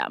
[0.00, 0.08] A,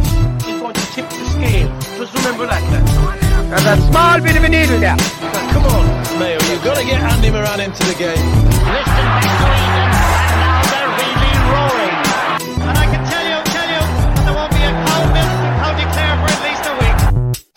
[0.47, 1.69] is going to tip the scale.
[1.97, 2.91] Just remember that, lads.
[3.49, 4.95] There's a small bit of a needle there.
[4.95, 8.17] Now, come on, Mayo, you've got to get Andy Moran into the game.
[8.67, 9.96] Listen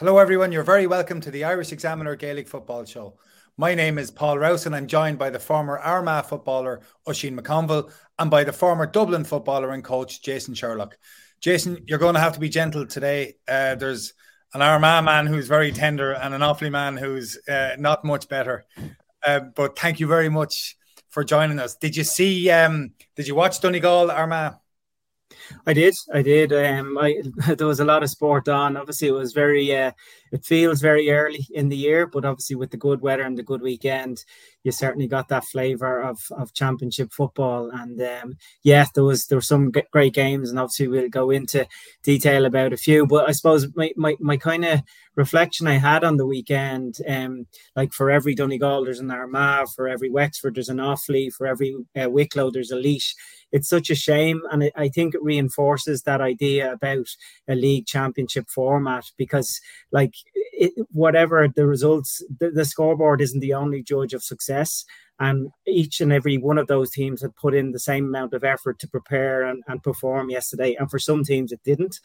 [0.00, 0.50] Hello, everyone.
[0.50, 3.18] You're very welcome to the Irish Examiner Gaelic Football Show.
[3.58, 7.92] My name is Paul Rouse, and I'm joined by the former Armagh footballer Oisin McConville
[8.18, 10.96] and by the former Dublin footballer and coach Jason Sherlock.
[11.42, 13.34] Jason, you're going to have to be gentle today.
[13.46, 14.14] Uh, there's
[14.54, 18.64] an Armagh man who's very tender and an Offaly man who's uh, not much better.
[19.22, 20.78] Uh, but thank you very much
[21.10, 21.76] for joining us.
[21.76, 22.48] Did you see?
[22.48, 24.54] Um, did you watch Donegal Armagh?
[25.66, 26.52] I did, I did.
[26.52, 27.22] Um, I
[27.54, 28.76] there was a lot of sport on.
[28.76, 29.74] Obviously, it was very.
[29.74, 29.92] Uh,
[30.32, 33.42] it feels very early in the year, but obviously with the good weather and the
[33.42, 34.24] good weekend,
[34.62, 37.70] you certainly got that flavour of of championship football.
[37.70, 41.30] And um, yeah, there was there were some g- great games, and obviously we'll go
[41.30, 41.66] into
[42.02, 43.06] detail about a few.
[43.06, 44.80] But I suppose my my, my kind of
[45.16, 49.88] reflection I had on the weekend, um, like for every Donegal there's an Armagh, for
[49.88, 53.14] every Wexford there's an Offaly, for every uh, Wicklow there's a Laois
[53.52, 57.06] it's such a shame and i think it reinforces that idea about
[57.48, 59.60] a league championship format because
[59.92, 64.84] like it, whatever the results the, the scoreboard isn't the only judge of success
[65.18, 68.42] and each and every one of those teams had put in the same amount of
[68.42, 71.98] effort to prepare and, and perform yesterday and for some teams it didn't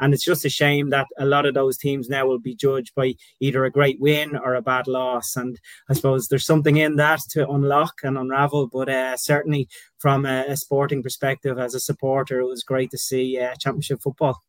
[0.00, 2.94] and it's just a shame that a lot of those teams now will be judged
[2.94, 5.36] by either a great win or a bad loss.
[5.36, 8.68] And I suppose there's something in that to unlock and unravel.
[8.68, 9.68] But uh, certainly,
[9.98, 14.02] from a, a, sporting perspective, as a supporter, it was great to see uh, championship
[14.02, 14.42] football.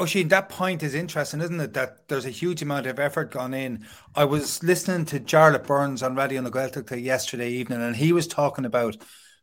[0.00, 1.72] Oh, Oisin, that point is interesting, isn't it?
[1.72, 3.84] That there's a huge amount of effort gone in.
[4.14, 8.28] I was listening to Jarlath Burns on Radio na Gaeltachta yesterday evening, and he was
[8.28, 8.96] talking about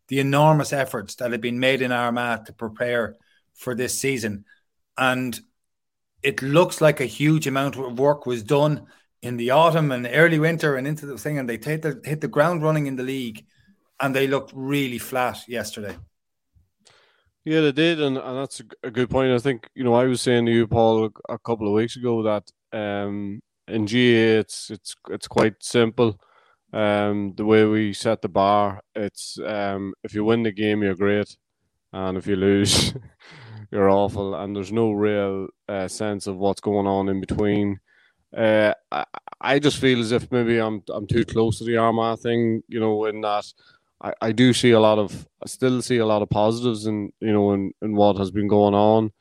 [0.08, 3.18] the enormous efforts that had been made in Armagh to prepare
[3.54, 4.46] for this season.
[4.98, 5.38] And
[6.24, 8.86] it looks like a huge amount of work was done
[9.22, 12.22] in the autumn and early winter and into the thing, and they hit the, hit
[12.22, 13.46] the ground running in the league,
[14.00, 15.98] and they looked really flat yesterday.
[17.46, 19.32] Yeah, they did, and, and that's a, good point.
[19.32, 22.24] I think you know I was saying to you, Paul, a couple of weeks ago
[22.24, 26.20] that um, in GAA it's it's it's quite simple.
[26.74, 30.96] Um, the way we set the bar, it's um, if you win the game, you're
[30.96, 31.38] great,
[31.94, 32.96] and if you lose,
[33.72, 37.80] you're awful, and there's no real uh, sense of what's going on in between.
[38.36, 39.06] Uh, I,
[39.40, 42.80] I just feel as if maybe I'm I'm too close to the Armagh thing, you
[42.80, 43.46] know, in that
[44.02, 47.12] I, I do see a lot of I still see a lot of positives in
[47.20, 49.12] you know in, in what has been going on.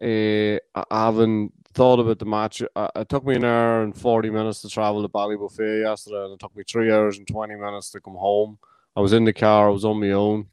[0.00, 2.62] Uh, I haven't thought about the match.
[2.62, 6.40] It took me an hour and forty minutes to travel to Ballybofey yesterday, and it
[6.40, 8.58] took me three hours and twenty minutes to come home.
[8.94, 9.68] I was in the car.
[9.68, 10.48] I was on my own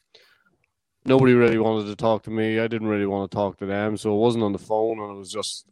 [1.06, 2.60] nobody really wanted to talk to me.
[2.60, 5.12] I didn't really want to talk to them, so it wasn't on the phone, and
[5.12, 5.66] it was just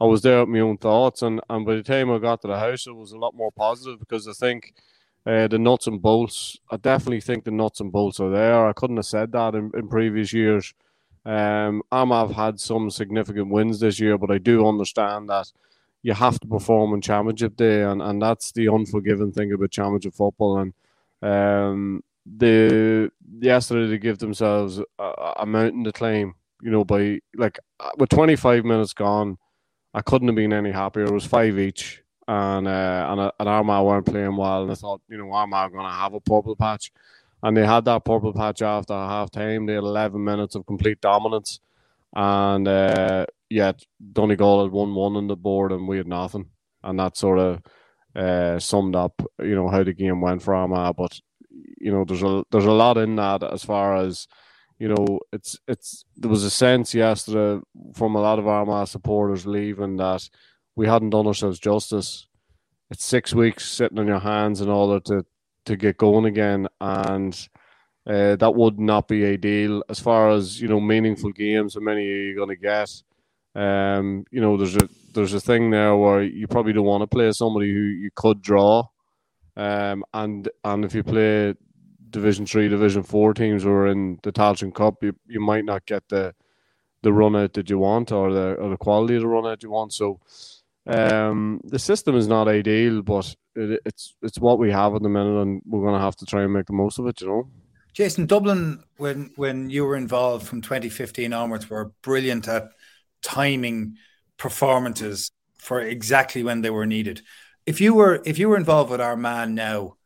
[0.00, 1.22] I was there with my own thoughts.
[1.22, 3.52] And and by the time I got to the house, it was a lot more
[3.52, 4.74] positive because I think.
[5.26, 6.58] Uh, the nuts and bolts.
[6.70, 8.66] I definitely think the nuts and bolts are there.
[8.66, 10.74] I couldn't have said that in, in previous years.
[11.24, 15.50] Um, have had some significant wins this year, but I do understand that
[16.02, 20.14] you have to perform on Championship Day, and, and that's the unforgiving thing about Championship
[20.14, 20.58] football.
[20.58, 20.74] And
[21.22, 26.34] um, the yesterday to give themselves a, a, mountain to claim.
[26.62, 29.38] You know, by like uh, with 25 minutes gone,
[29.94, 31.04] I couldn't have been any happier.
[31.04, 35.00] It was five each, and uh, and, and Armagh weren't playing well, and I thought,
[35.08, 36.92] you know, Armagh going to have a purple patch,
[37.42, 39.66] and they had that purple patch after half time.
[39.66, 41.60] They had 11 minutes of complete dominance,
[42.14, 46.50] and uh, yet Donegal had won one on the board, and we had nothing,
[46.82, 47.62] and that sort of
[48.16, 50.96] uh, summed up, you know, how the game went for Armagh.
[50.96, 51.20] But
[51.50, 54.26] you know, there's a there's a lot in that as far as
[54.78, 57.62] you know, it's it's there was a sense yesterday
[57.94, 60.28] from a lot of Armagh supporters leaving that
[60.76, 62.26] we hadn't done ourselves justice.
[62.90, 65.24] It's six weeks sitting on your hands in order to
[65.66, 67.48] to get going again, and
[68.06, 71.74] uh, that would not be ideal as far as you know meaningful games.
[71.74, 72.90] How many are you going to get?
[73.54, 77.06] Um, you know, there's a there's a thing there where you probably don't want to
[77.06, 78.84] play somebody who you could draw,
[79.56, 81.54] um, and and if you play
[82.10, 86.02] Division Three, Division Four teams or in the Tailteann Cup, you, you might not get
[86.08, 86.34] the
[87.02, 89.62] the run out that you want or the or the quality of the run out
[89.62, 89.92] you want.
[89.92, 90.20] So
[90.86, 95.08] um, the system is not ideal, but it, it's it's what we have at the
[95.08, 97.20] minute, and we're going to have to try and make the most of it.
[97.20, 97.48] You know.
[97.94, 102.70] Jason, Dublin, when when you were involved from 2015 onwards, were brilliant at
[103.22, 103.96] timing
[104.36, 107.22] performances for exactly when they were needed.
[107.64, 109.96] If you were if you were involved with Armagh now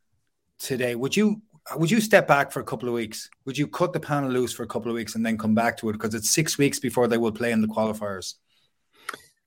[0.59, 1.43] today, would you
[1.77, 3.29] would you step back for a couple of weeks?
[3.45, 5.77] Would you cut the panel loose for a couple of weeks and then come back
[5.79, 8.35] to it because it's six weeks before they will play in the qualifiers?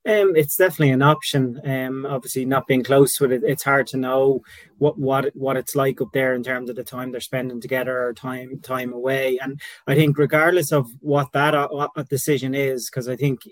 [0.04, 1.60] Um, it's definitely an option.
[1.64, 4.42] Um, obviously, not being close with it, it's hard to know
[4.78, 8.06] what what what it's like up there in terms of the time they're spending together
[8.06, 9.38] or time time away.
[9.40, 13.42] And I think, regardless of what that uh, decision is, because I think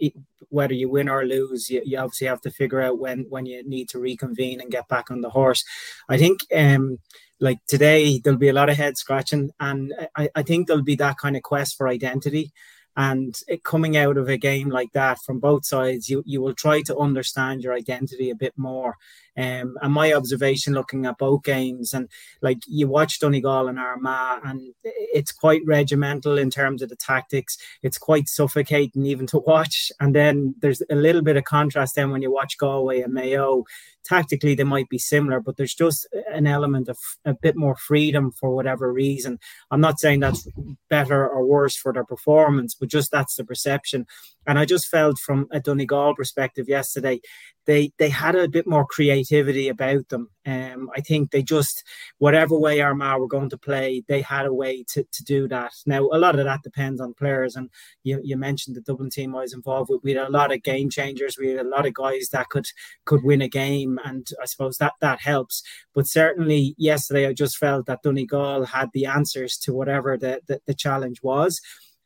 [0.48, 3.62] whether you win or lose, you, you obviously have to figure out when when you
[3.68, 5.64] need to reconvene and get back on the horse.
[6.08, 6.40] I think.
[6.54, 6.98] Um,
[7.42, 10.96] like today, there'll be a lot of head scratching, and I, I think there'll be
[10.96, 12.52] that kind of quest for identity.
[13.00, 16.52] And it, coming out of a game like that from both sides, you, you will
[16.52, 18.98] try to understand your identity a bit more.
[19.40, 22.08] Um, and my observation looking at both games, and
[22.42, 27.56] like you watch Donegal and Armagh, and it's quite regimental in terms of the tactics.
[27.82, 29.90] It's quite suffocating even to watch.
[29.98, 33.64] And then there's a little bit of contrast then when you watch Galway and Mayo
[34.04, 38.32] tactically they might be similar, but there's just an element of a bit more freedom
[38.32, 39.38] for whatever reason.
[39.70, 40.48] I'm not saying that's
[40.88, 44.06] better or worse for their performance, but just that's the perception.
[44.46, 47.20] And I just felt from a Donegal perspective yesterday,
[47.66, 50.28] they they had a bit more creativity about them.
[50.46, 51.84] Um, I think they just
[52.18, 55.72] whatever way Armagh were going to play, they had a way to, to do that.
[55.86, 57.70] Now a lot of that depends on players, and
[58.02, 60.02] you, you mentioned the Dublin team I was involved with.
[60.02, 61.36] We had a lot of game changers.
[61.38, 62.66] We had a lot of guys that could
[63.04, 65.62] could win a game, and I suppose that that helps.
[65.94, 70.60] But certainly yesterday, I just felt that Donegal had the answers to whatever the, the,
[70.66, 71.60] the challenge was.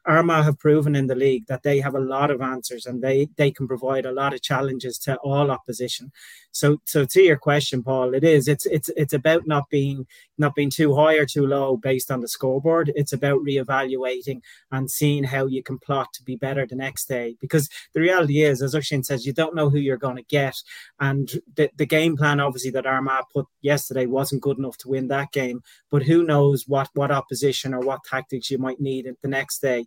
[0.06, 3.28] Armagh have proven in the league that they have a lot of answers and they
[3.36, 6.12] they can provide a lot of challenges to all opposition.
[6.52, 10.06] So so to your question, Paul, it is it's it's it's about not being
[10.38, 12.92] not being too high or too low based on the scoreboard.
[12.94, 14.40] It's about reevaluating
[14.70, 17.36] and seeing how you can plot to be better the next day.
[17.40, 20.56] Because the reality is, as Oisín says, you don't know who you're going to get,
[21.00, 25.08] and the the game plan obviously that Armagh put yesterday wasn't good enough to win
[25.08, 25.62] that game.
[25.90, 29.86] But who knows what what opposition or what tactics you might need the next day.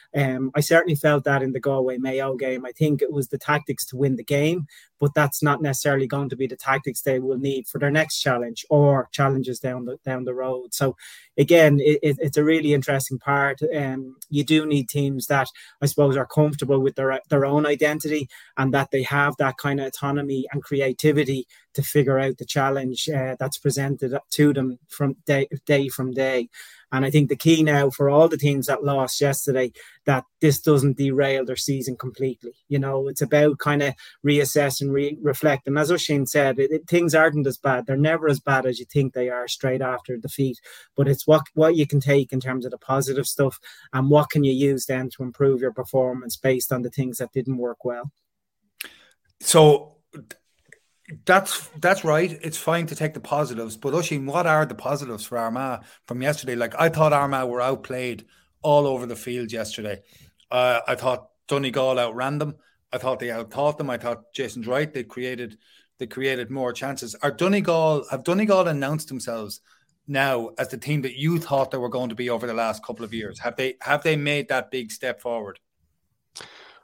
[0.15, 2.65] Um, I certainly felt that in the Galway Mayo game.
[2.65, 4.67] I think it was the tactics to win the game,
[4.99, 8.19] but that's not necessarily going to be the tactics they will need for their next
[8.19, 10.73] challenge or challenges down the down the road.
[10.73, 10.95] So
[11.37, 13.61] again, it, it's a really interesting part.
[13.75, 15.47] Um, you do need teams that
[15.81, 19.79] I suppose are comfortable with their their own identity and that they have that kind
[19.79, 25.15] of autonomy and creativity to figure out the challenge uh, that's presented to them from
[25.25, 26.49] day day from day.
[26.91, 29.71] And I think the key now for all the teams that lost yesterday,
[30.05, 32.53] that this doesn't derail their season completely.
[32.67, 33.93] You know, it's about kind of
[34.25, 35.67] reassess and re- reflect.
[35.67, 37.85] And as Oisín said, it, it, things aren't as bad.
[37.85, 40.59] They're never as bad as you think they are straight after defeat.
[40.95, 43.59] But it's what what you can take in terms of the positive stuff
[43.93, 47.31] and what can you use then to improve your performance based on the things that
[47.31, 48.11] didn't work well.
[49.39, 49.97] So
[51.25, 52.39] that's that's right.
[52.41, 56.21] It's fine to take the positives, but Oisín, what are the positives for Armagh from
[56.21, 56.55] yesterday?
[56.55, 58.25] Like I thought Armagh were outplayed
[58.61, 60.01] all over the field yesterday.
[60.49, 62.55] Uh, I thought Donegal outran them.
[62.93, 63.89] I thought they outthought them.
[63.89, 64.93] I thought Jason's right.
[64.93, 65.57] They created
[65.97, 67.15] they created more chances.
[67.15, 69.61] Are Donegal have Donegal announced themselves
[70.07, 72.83] now as the team that you thought they were going to be over the last
[72.83, 73.39] couple of years?
[73.39, 75.59] Have they have they made that big step forward?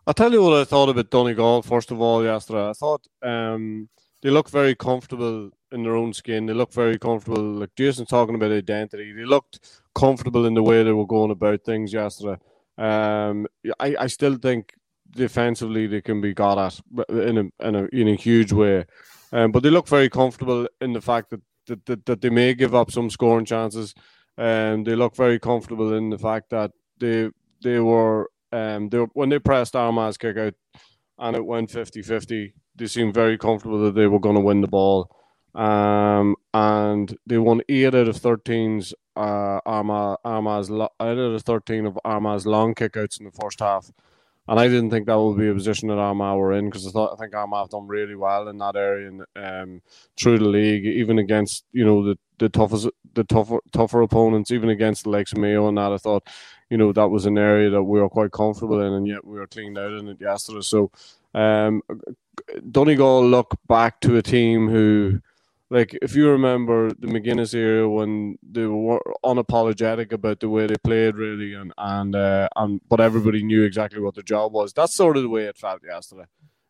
[0.05, 2.69] I'll tell you what I thought about Donegal first of all yesterday.
[2.69, 3.89] I thought um,
[4.21, 6.45] they look very comfortable in their own skin.
[6.45, 7.41] They look very comfortable.
[7.41, 11.63] Like Jason's talking about identity, they looked comfortable in the way they were going about
[11.63, 12.39] things yesterday.
[12.77, 13.47] Um,
[13.79, 14.73] I, I still think
[15.11, 18.85] defensively they can be got at in a in a in a huge way,
[19.31, 22.53] um, but they look very comfortable in the fact that that, that, that they may
[22.53, 23.93] give up some scoring chances.
[24.39, 27.29] And um, they look very comfortable in the fact that they
[27.63, 30.53] they were um they were, when they pressed Armagh's kick out
[31.17, 34.67] and it went 50-50 they seemed very comfortable that they were going to win the
[34.67, 35.11] ball.
[35.57, 41.87] Um, and they won eight out of 13's uh, Armagh, Armagh's, eight out of 13
[41.87, 43.91] of Armagh's long kickouts in the first half.
[44.47, 46.91] and I didn't think that would be a position that Armagh were in because I
[46.91, 49.81] thought I think Armagh have done really well in that area and um,
[50.17, 54.69] through the league, even against you know the the toughest the tougher tougher opponents, even
[54.69, 55.91] against the likes of Mayo and that.
[55.91, 56.27] I thought
[56.69, 59.39] you know that was an area that we were quite comfortable in, and yet we
[59.39, 60.61] were cleaned out in it yesterday.
[60.61, 60.91] So
[61.33, 61.81] um,
[62.71, 65.19] Donegal look back to a team who
[65.69, 70.75] like if you remember the McGuinness era when they were unapologetic about the way they
[70.83, 74.73] played really and and uh, and but everybody knew exactly what the job was.
[74.73, 76.25] That's sort of the way it felt yesterday.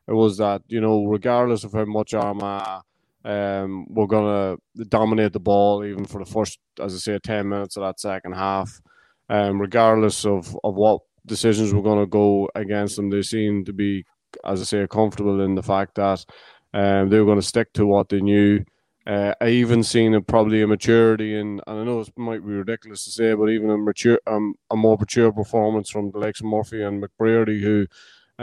[0.08, 2.82] It was that you know regardless of how much Armagh
[3.26, 4.58] um, we're gonna
[4.90, 8.34] dominate the ball even for the first, as I say, ten minutes of that second
[8.34, 8.82] half.
[9.30, 14.06] Um, regardless of of what decisions we're gonna go against them, they seemed to be,
[14.46, 16.26] as I say, comfortable in the fact that
[16.74, 18.64] um, they were going to stick to what they knew.
[19.08, 22.52] Uh, I even seen a, probably a maturity in, and I know it might be
[22.52, 26.42] ridiculous to say, but even a mature, um, a more mature performance from the likes
[26.42, 27.88] of Murphy and McBrearty, who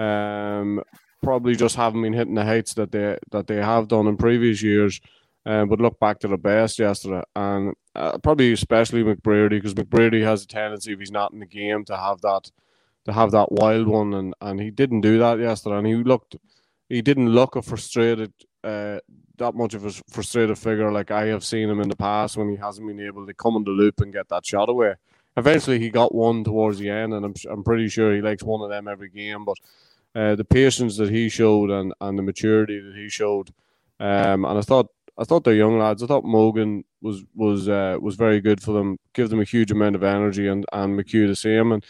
[0.01, 0.83] um,
[1.23, 4.63] probably just haven't been hitting the heights that they that they have done in previous
[4.63, 5.03] years.
[5.45, 10.25] Um, but look back to the best yesterday, and uh, probably especially McBrearty because McBrearty
[10.25, 12.51] has a tendency if he's not in the game to have that
[13.05, 16.37] to have that wild one, and, and he didn't do that yesterday, and he looked
[16.89, 18.33] he didn't look a frustrated
[18.65, 18.99] uh,
[19.37, 22.49] that much of a frustrated figure like I have seen him in the past when
[22.49, 24.95] he hasn't been able to come in the loop and get that shot away.
[25.37, 28.63] Eventually, he got one towards the end, and I'm I'm pretty sure he likes one
[28.63, 29.45] of them every game.
[29.45, 29.59] But
[30.15, 33.51] uh, the patience that he showed and, and the maturity that he showed,
[33.99, 36.03] um, and I thought I thought they're young lads.
[36.03, 39.73] I thought Mogan was was uh, was very good for them, give them a huge
[39.73, 41.73] amount of energy, and and McHugh the same.
[41.73, 41.85] And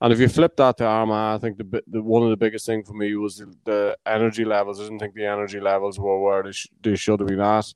[0.00, 2.64] and if you flip that to Armagh, I think the, the one of the biggest
[2.64, 4.80] thing for me was the, the energy levels.
[4.80, 7.72] I didn't think the energy levels were where they, sh- they should have been at.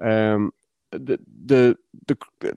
[0.00, 0.52] Um,
[0.92, 2.54] the the the the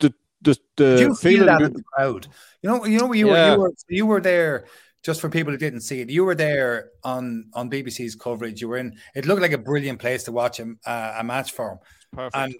[0.00, 2.28] the, the, the you feel that in the crowd?
[2.62, 4.66] You know, you know, you were you were you were there.
[5.02, 8.60] Just for people who didn't see it, you were there on on BBC's coverage.
[8.60, 8.96] You were in.
[9.16, 11.80] It looked like a brilliant place to watch a, a match for.
[12.12, 12.36] Perfect.
[12.36, 12.54] And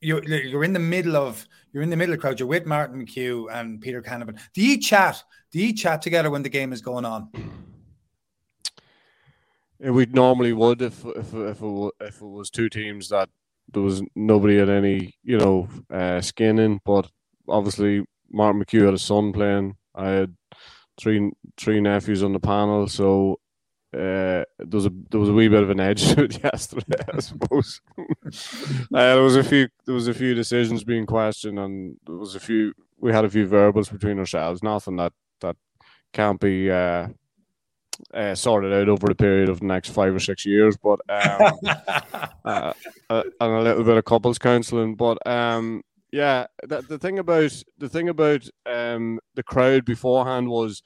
[0.00, 2.38] you're you're in the middle of you're in the middle of crowd.
[2.38, 4.38] You're with Martin McHugh and Peter Canavan.
[4.54, 5.22] Do you chat?
[5.52, 7.28] Do you chat together when the game is going on?
[9.78, 13.28] We normally would if if if it, if it was two teams that
[13.72, 17.10] there was nobody had any you know uh, skin in, but
[17.48, 19.76] obviously Martin McHugh had a son playing.
[19.94, 20.36] I had
[20.98, 23.40] three three nephews on the panel, so
[23.92, 27.02] uh, there was a there was a wee bit of an edge to it yesterday,
[27.12, 27.80] I suppose.
[27.98, 28.02] uh,
[28.90, 32.40] there was a few there was a few decisions being questioned, and there was a
[32.40, 34.62] few we had a few verbals between ourselves.
[34.62, 35.56] Nothing that that
[36.12, 37.08] can't be uh,
[38.14, 41.52] uh, sorted out over the period of the next five or six years, but um,
[41.64, 42.72] uh,
[43.10, 44.94] uh, and a little bit of couples counselling.
[44.94, 45.82] But um,
[46.12, 50.82] yeah, the, the thing about the thing about um, the crowd beforehand was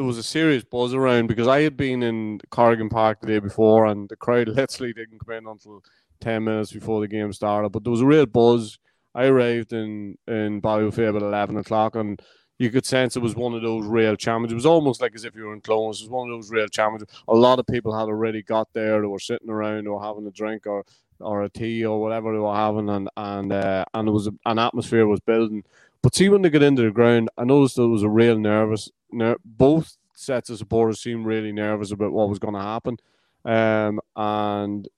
[0.00, 3.38] there was a serious buzz around because I had been in Corrigan Park the day
[3.38, 5.84] before and the crowd literally didn't come in until
[6.22, 7.68] 10 minutes before the game started.
[7.68, 8.78] But there was a real buzz.
[9.14, 12.18] I arrived in, in Ballybofey about 11 o'clock and
[12.58, 14.52] you could sense it was one of those real challenges.
[14.52, 16.00] It was almost like as if you were in Clones.
[16.00, 17.06] It was one of those real challenges.
[17.28, 19.02] A lot of people had already got there.
[19.02, 20.86] They were sitting around or having a drink or
[21.20, 24.58] or a tea or whatever they were having, and and uh, and it was an
[24.58, 25.62] atmosphere was building.
[26.02, 28.90] But see, when they get into the ground, I noticed there was a real nervous.
[29.12, 32.96] Ner- both sets of supporters seemed really nervous about what was going to happen,
[33.44, 34.88] um, and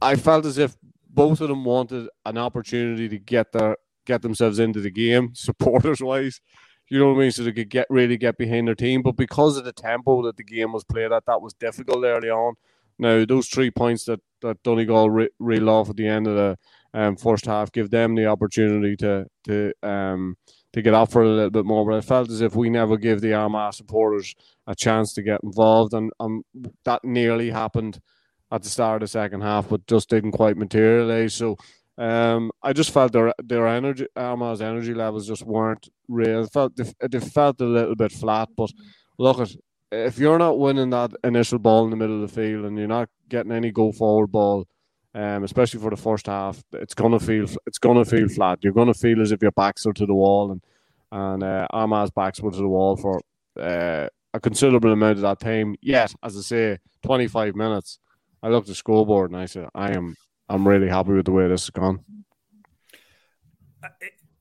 [0.00, 0.76] I felt as if
[1.08, 6.00] both of them wanted an opportunity to get their get themselves into the game, supporters
[6.00, 6.40] wise.
[6.90, 7.32] You know what I mean?
[7.32, 9.02] So they could get really get behind their team.
[9.02, 12.30] But because of the tempo that the game was played at, that was difficult early
[12.30, 12.54] on.
[12.98, 16.58] Now those three points that that Donegal re- reel off at the end of the
[16.94, 20.36] um, first half give them the opportunity to to um,
[20.72, 21.86] to get up for a little bit more.
[21.86, 24.34] But I felt as if we never gave the Armagh supporters
[24.66, 26.42] a chance to get involved, and um,
[26.84, 28.00] that nearly happened
[28.50, 31.34] at the start of the second half, but just didn't quite materialise.
[31.34, 31.56] So
[31.98, 36.44] um, I just felt their their energy, Armagh's energy levels just weren't real.
[36.44, 38.48] It felt they, they felt a little bit flat.
[38.56, 38.70] But
[39.18, 39.50] look at
[39.90, 42.86] if you're not winning that initial ball in the middle of the field and you're
[42.86, 44.66] not getting any go forward ball
[45.18, 48.60] um, especially for the first half, it's gonna feel it's gonna feel flat.
[48.62, 50.62] You're gonna feel as if your backs are to the wall, and
[51.10, 53.20] and uh, Armagh's backs were to the wall for
[53.60, 55.74] uh, a considerable amount of that time.
[55.80, 57.98] Yet, as I say, 25 minutes.
[58.42, 60.14] I looked at the scoreboard and I said, I am
[60.48, 62.04] I'm really happy with the way this has gone.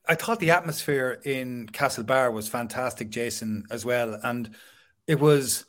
[0.08, 4.56] I thought the atmosphere in Castlebar was fantastic, Jason, as well, and
[5.08, 5.66] it was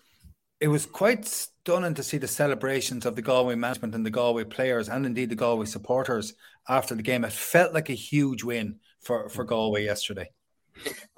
[0.60, 4.44] it was quite stunning to see the celebrations of the Galway management and the Galway
[4.44, 6.34] players, and indeed the Galway supporters
[6.68, 7.24] after the game.
[7.24, 10.30] It felt like a huge win for for Galway yesterday.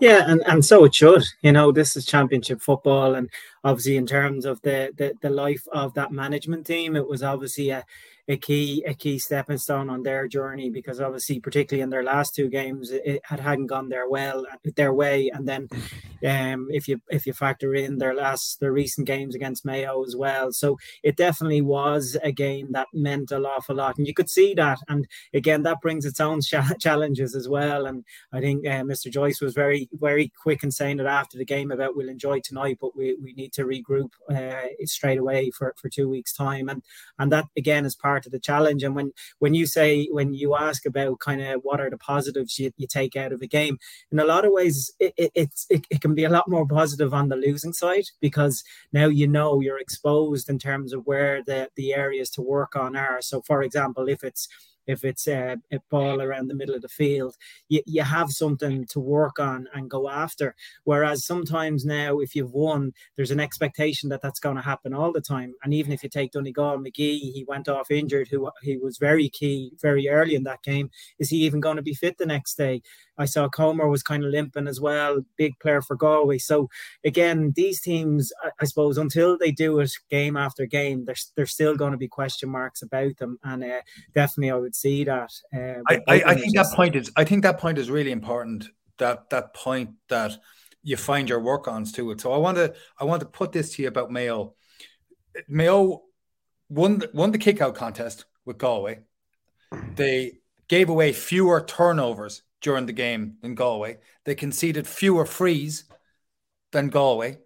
[0.00, 1.22] Yeah, and, and so it should.
[1.42, 3.28] You know, this is championship football, and
[3.64, 7.70] obviously in terms of the, the the life of that management team, it was obviously
[7.70, 7.84] a
[8.28, 12.34] a key a key stepping stone on their journey because obviously particularly in their last
[12.34, 14.46] two games it had hadn't gone their well
[14.76, 15.30] their way.
[15.32, 15.68] And then
[16.26, 20.16] um if you if you factor in their last their recent games against Mayo as
[20.16, 20.52] well.
[20.52, 23.98] So it definitely was a game that meant a awful lot.
[23.98, 24.78] And you could see that.
[24.88, 26.40] And again that brings its own
[26.80, 27.86] challenges as well.
[27.86, 31.44] And I think uh, Mr Joyce was very very quick in saying it after the
[31.44, 35.74] game about we'll enjoy tonight but we, we need to regroup uh, straight away for
[35.76, 36.68] for two weeks time.
[36.68, 36.82] And
[37.18, 38.82] and that again is part part of the challenge.
[38.82, 42.58] And when when you say when you ask about kind of what are the positives
[42.58, 43.78] you, you take out of a game,
[44.12, 46.66] in a lot of ways it, it, it's it, it can be a lot more
[46.78, 48.56] positive on the losing side because
[48.92, 52.96] now you know you're exposed in terms of where the the areas to work on
[52.96, 53.20] are.
[53.30, 54.48] So for example, if it's
[54.90, 57.36] if it's a, a, ball around the middle of the field,
[57.68, 60.54] you, you have something to work on and go after.
[60.84, 65.12] Whereas sometimes now, if you've won, there's an expectation that that's going to happen all
[65.12, 65.54] the time.
[65.64, 69.28] And even if you take Donegal McGee, he went off injured, who he was very
[69.28, 70.90] key very early in that game.
[71.18, 72.82] Is he even going to be fit the next day?
[73.20, 76.38] I saw Comer was kind of limping as well, big player for Galway.
[76.38, 76.68] So
[77.04, 81.52] again, these teams, I, I suppose, until they do it game after game, there's there's
[81.52, 83.80] still going to be question marks about them, and uh,
[84.14, 85.32] definitely I would see that.
[85.54, 88.68] Uh, I, I, I think that point is I think that point is really important.
[88.98, 90.38] That that point that
[90.82, 92.20] you find your work ons to it.
[92.20, 94.54] So I want to I want to put this to you about Mayo.
[95.46, 96.02] Mayo
[96.68, 99.00] won won the kick out contest with Galway.
[99.94, 103.98] They gave away fewer turnovers during the game than Galway.
[104.24, 105.84] They conceded fewer frees
[106.72, 107.38] than Galway.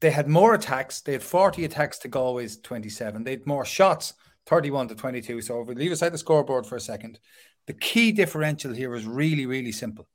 [0.00, 1.00] They had more attacks.
[1.00, 3.24] They had 40 attacks to Galway's 27.
[3.24, 4.14] They had more shots,
[4.46, 5.40] 31 to 22.
[5.40, 7.18] So if we leave aside the scoreboard for a second,
[7.66, 10.06] the key differential here is really, really simple.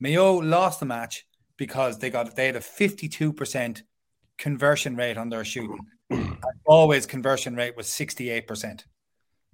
[0.00, 3.82] Mayo lost the match because they got they had a 52%
[4.38, 5.80] conversion rate on their shooting.
[6.66, 8.84] Always conversion rate was 68%.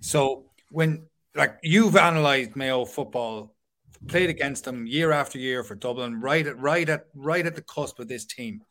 [0.00, 3.51] So when like you've analyzed Mayo football
[4.08, 7.62] played against them year after year for Dublin, right at right at right at the
[7.62, 8.62] cusp of this team.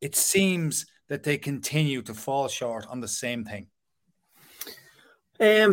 [0.00, 3.68] It seems that they continue to fall short on the same thing.
[5.40, 5.72] Um,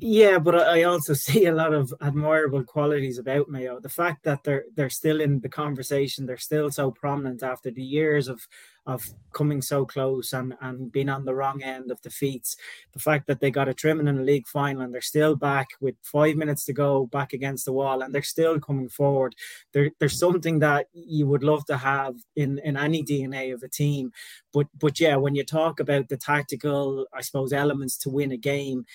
[0.00, 3.80] yeah, but I also see a lot of admirable qualities about Mayo.
[3.80, 7.82] The fact that they're they're still in the conversation, they're still so prominent after the
[7.82, 8.46] years of
[8.86, 12.56] of coming so close and, and being on the wrong end of defeats.
[12.92, 15.68] The fact that they got a trimming in the league final and they're still back
[15.80, 19.34] with five minutes to go back against the wall and they're still coming forward.
[19.72, 23.68] There, there's something that you would love to have in, in any DNA of a
[23.68, 24.12] team.
[24.52, 28.36] But but yeah, when you talk about the tactical, I suppose, elements to win a
[28.36, 28.86] game,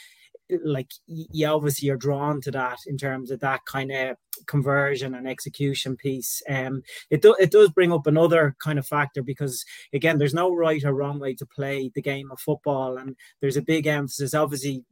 [0.64, 4.18] like you obviously are drawn to that in terms of that kind of
[4.52, 6.44] conversion and execution piece.
[6.50, 10.54] Um, it do, it does bring up another kind of factor because again, there's no
[10.54, 14.34] right or wrong way to play the game of football, and there's a big emphasis.
[14.34, 14.84] Obviously,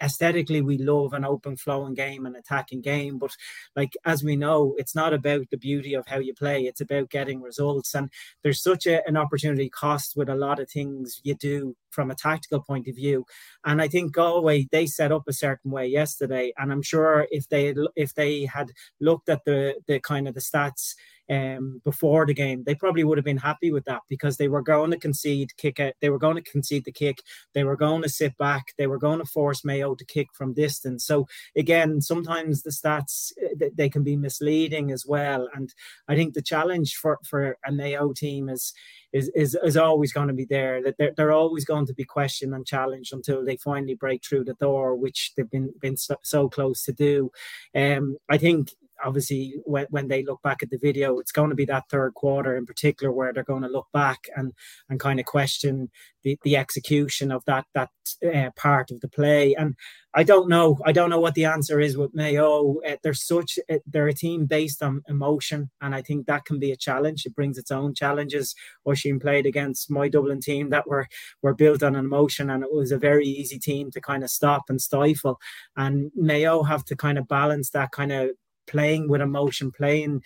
[0.00, 3.32] aesthetically, we love an open flowing game and attacking game, but
[3.74, 7.10] like as we know, it's not about the beauty of how you play; it's about
[7.10, 7.96] getting results.
[7.96, 8.08] And
[8.44, 12.14] there's such a, an opportunity cost with a lot of things you do from a
[12.14, 13.24] tactical point of view.
[13.64, 17.48] And I think Galway they set up a certain way yesterday, and I'm sure if
[17.48, 20.94] they if they had looked at the the kind of the stats
[21.30, 24.62] um, before the game, they probably would have been happy with that because they were
[24.62, 25.96] going to concede kick it.
[26.00, 27.22] They were going to concede the kick.
[27.54, 28.74] They were going to sit back.
[28.78, 31.04] They were going to force Mayo to kick from distance.
[31.04, 35.48] So again, sometimes the stats eh, they can be misleading as well.
[35.54, 35.72] And
[36.08, 38.72] I think the challenge for for a Mayo team is
[39.12, 40.82] is is, is always going to be there.
[40.82, 44.44] That they're, they're always going to be questioned and challenged until they finally break through
[44.44, 47.30] the door, which they've been been so, so close to do.
[47.74, 48.72] Um, I think
[49.04, 52.14] obviously when, when they look back at the video it's going to be that third
[52.14, 54.52] quarter in particular where they're going to look back and
[54.88, 55.90] and kind of question
[56.22, 57.90] the, the execution of that that
[58.34, 59.54] uh, part of the play.
[59.54, 59.74] And
[60.14, 62.80] I don't know I don't know what the answer is with Mayo.
[62.86, 66.58] Uh, they're such uh, they're a team based on emotion and I think that can
[66.58, 67.24] be a challenge.
[67.24, 68.54] It brings its own challenges.
[68.86, 71.08] Oisín played against my Dublin team that were
[71.42, 74.30] were built on an emotion and it was a very easy team to kind of
[74.30, 75.38] stop and stifle.
[75.76, 78.30] And Mayo have to kind of balance that kind of
[78.66, 80.22] playing with emotion, playing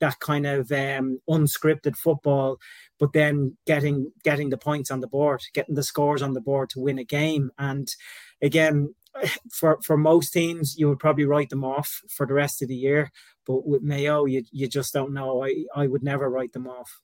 [0.00, 2.58] that kind of um, unscripted football,
[2.98, 6.70] but then getting getting the points on the board, getting the scores on the board
[6.70, 7.50] to win a game.
[7.58, 7.88] And
[8.40, 8.94] again,
[9.52, 12.76] for for most teams, you would probably write them off for the rest of the
[12.76, 13.10] year.
[13.46, 15.44] But with Mayo, you you just don't know.
[15.44, 17.00] I I would never write them off.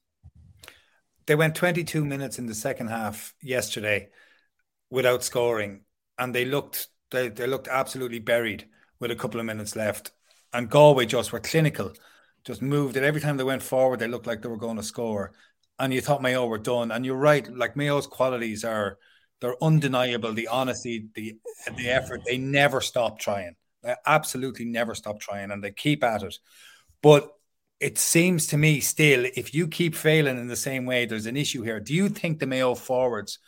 [1.27, 4.09] They went 22 minutes in the second half yesterday
[4.89, 5.83] without scoring,
[6.17, 8.69] and they looked they, they looked absolutely buried
[9.01, 10.13] with a couple of minutes left
[10.53, 11.93] and Galway just were clinical
[12.49, 13.05] just moved it.
[13.05, 15.33] Every time they went forward, they looked like they were going to score.
[15.79, 16.91] And you thought Mayo were done.
[16.91, 18.99] And you're right, like Mayo's qualities are
[19.41, 20.33] they're undeniable.
[20.33, 21.37] The honesty, the
[21.77, 23.55] the effort, they never stop trying.
[23.83, 26.37] They absolutely never stop trying and they keep at it.
[27.03, 27.31] But
[27.79, 31.37] it seems to me still, if you keep failing in the same way, there's an
[31.37, 31.79] issue here.
[31.79, 33.39] Do you think the Mayo forwards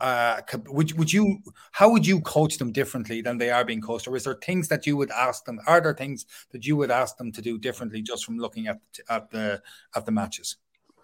[0.00, 1.38] uh, would would you
[1.72, 4.68] how would you coach them differently than they are being coached, or is there things
[4.68, 5.60] that you would ask them?
[5.66, 8.80] Are there things that you would ask them to do differently just from looking at
[9.08, 9.62] at the
[9.94, 10.56] at the matches?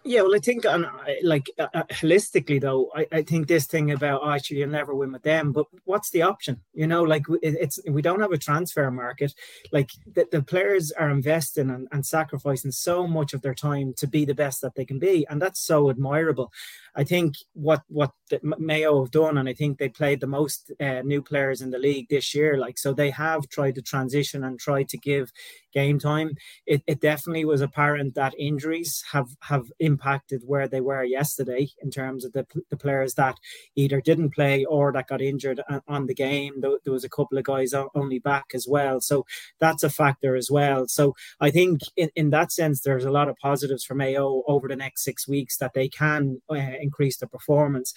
[0.06, 0.86] Yeah, well, I think, um,
[1.22, 4.94] like uh, uh, holistically, though, I, I think this thing about oh, actually you'll never
[4.94, 6.60] win with them, but what's the option?
[6.74, 9.32] You know, like it, it's we don't have a transfer market.
[9.72, 14.06] Like the, the players are investing and, and sacrificing so much of their time to
[14.06, 16.52] be the best that they can be, and that's so admirable.
[16.96, 21.02] I think what what Mayo have done, and I think they played the most uh,
[21.02, 22.56] new players in the league this year.
[22.56, 25.32] Like so, they have tried to transition and tried to give
[25.72, 26.36] game time.
[26.66, 31.90] It, it definitely was apparent that injuries have have impacted where they were yesterday in
[31.90, 33.38] terms of the, the players that
[33.74, 36.60] either didn't play or that got injured on the game.
[36.60, 39.26] There was a couple of guys only back as well, so
[39.58, 40.86] that's a factor as well.
[40.86, 44.68] So I think in, in that sense, there's a lot of positives for Mayo over
[44.68, 46.40] the next six weeks that they can.
[46.48, 47.92] Uh, increase their performance.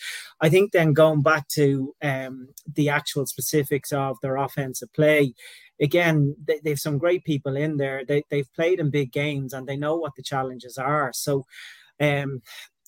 [0.46, 5.34] I think then going back to um, the actual specifics of their offensive play,
[5.80, 8.04] again, they, they've some great people in there.
[8.04, 11.12] They, they've played in big games and they know what the challenges are.
[11.14, 11.46] So
[12.00, 12.42] um,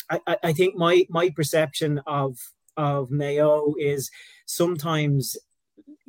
[0.09, 2.37] I, I think my my perception of
[2.77, 4.09] of Mayo is
[4.45, 5.37] sometimes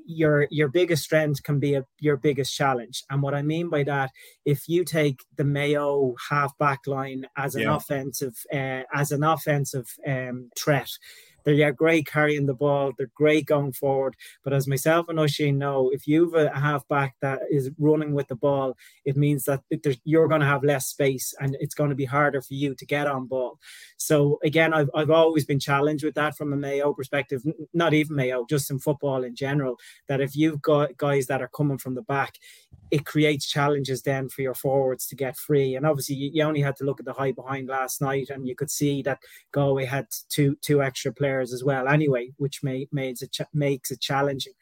[0.07, 3.05] your your biggest strength can be a, your biggest challenge.
[3.11, 4.11] And what I mean by that,
[4.45, 7.77] if you take the Mayo half back line as an yeah.
[7.77, 10.91] offensive uh, as an offensive um, threat,
[11.44, 12.92] they're great carrying the ball.
[12.96, 14.16] They're great going forward.
[14.44, 18.37] But as myself and Oisín know, if you've a halfback that is running with the
[18.37, 19.62] ball, it means that
[20.05, 22.87] you're going to have less space and it's going to be harder for you to
[22.87, 23.59] get on ball.
[23.96, 28.16] So again, I've, I've always been challenged with that from a Mayo perspective, not even
[28.16, 29.76] Mayo, just in football in general,
[30.09, 32.37] that if you've got guys that are coming from the back,
[32.90, 35.76] it creates challenges then for your forwards to get free.
[35.76, 38.57] And obviously, you only had to look at the high behind last night, and you
[38.57, 39.20] could see that
[39.53, 41.87] Galway had two two extra players as well.
[41.87, 44.55] Anyway, which made, makes it makes it challenging.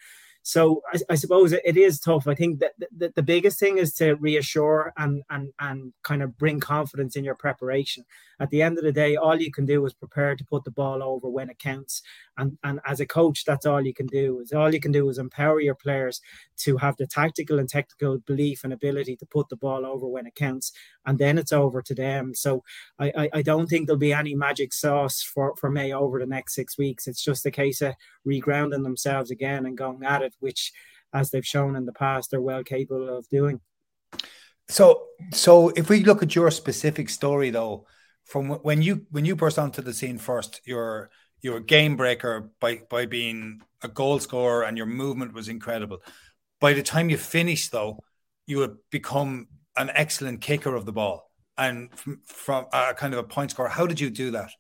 [0.43, 2.27] So I, I suppose it is tough.
[2.27, 6.37] I think that the, the biggest thing is to reassure and and and kind of
[6.39, 8.05] bring confidence in your preparation.
[8.41, 10.71] At the end of the day, all you can do is prepare to put the
[10.71, 12.03] ball over when it counts.
[12.37, 14.41] And and as a coach, that's all you can do.
[14.41, 16.21] Is all you can do is empower your players
[16.59, 20.27] to have the tactical and technical belief and ability to put the ball over when
[20.27, 20.73] it counts,
[21.07, 22.35] and then it's over to them.
[22.35, 22.63] So
[22.99, 26.27] I I, I don't think there'll be any magic sauce for for Mayo over the
[26.27, 27.07] next six weeks.
[27.09, 27.95] It's just a case of
[28.27, 30.73] regrounding themselves again and going at it, which,
[31.13, 33.61] as they've shown in the past, they're well capable of doing.
[34.69, 37.87] So, so if we look at your specific story, though,
[38.29, 41.11] from when you when you burst onto the scene first, you're
[41.41, 45.99] you're a game breaker by by being a goal scorer, and your movement was incredible.
[46.61, 47.99] By the time you finished, though,
[48.47, 53.21] you had become an excellent kicker of the ball and from, from a kind of
[53.21, 53.69] a point scorer.
[53.69, 54.51] How did you do that?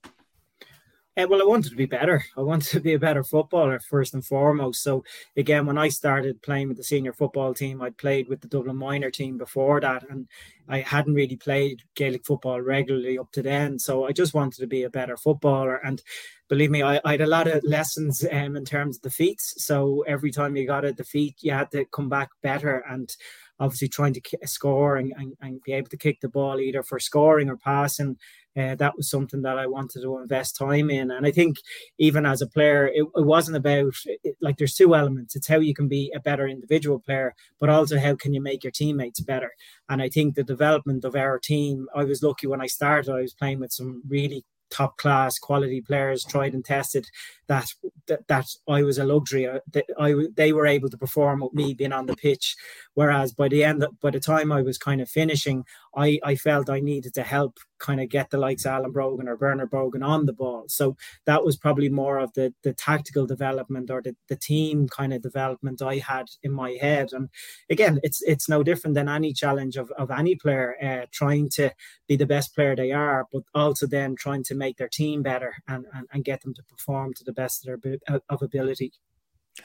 [1.18, 2.24] Uh, well, I wanted to be better.
[2.36, 4.84] I wanted to be a better footballer first and foremost.
[4.84, 5.02] So
[5.36, 8.76] again, when I started playing with the senior football team, I'd played with the Dublin
[8.76, 10.28] minor team before that, and
[10.68, 13.80] I hadn't really played Gaelic football regularly up to then.
[13.80, 15.84] So I just wanted to be a better footballer.
[15.84, 16.00] And
[16.48, 19.54] believe me, I, I had a lot of lessons um, in terms of defeats.
[19.64, 23.12] So every time you got a defeat, you had to come back better and
[23.58, 27.00] obviously trying to score and, and, and, be able to kick the ball either for
[27.00, 28.16] scoring or passing
[28.58, 31.10] uh, that was something that I wanted to invest time in.
[31.10, 31.58] And I think
[31.98, 35.36] even as a player, it, it wasn't about it, like there's two elements.
[35.36, 38.64] It's how you can be a better individual player, but also how can you make
[38.64, 39.52] your teammates better.
[39.88, 43.22] And I think the development of our team, I was lucky when I started, I
[43.22, 47.06] was playing with some really top class quality players tried and tested
[47.48, 47.72] that
[48.06, 51.52] that, that I was a luxury uh, that I they were able to perform with
[51.54, 52.56] me being on the pitch.
[52.94, 55.64] Whereas by the end by the time I was kind of finishing
[55.96, 59.28] I I felt I needed to help kind of get the likes of Alan Brogan
[59.28, 60.64] or Bernard Brogan on the ball.
[60.68, 65.12] So that was probably more of the the tactical development or the, the team kind
[65.12, 67.12] of development I had in my head.
[67.12, 67.28] And
[67.70, 71.70] again it's it's no different than any challenge of, of any player uh, trying to
[72.06, 75.54] be the best player they are but also then trying to make their team better
[75.66, 78.92] and, and, and get them to perform to the best of their uh, of ability.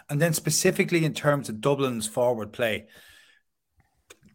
[0.10, 2.86] And then specifically in terms of Dublin's forward play,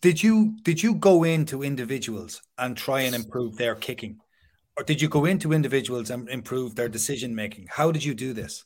[0.01, 4.19] did you did you go into individuals and try and improve their kicking,
[4.77, 7.67] or did you go into individuals and improve their decision making?
[7.69, 8.65] How did you do this?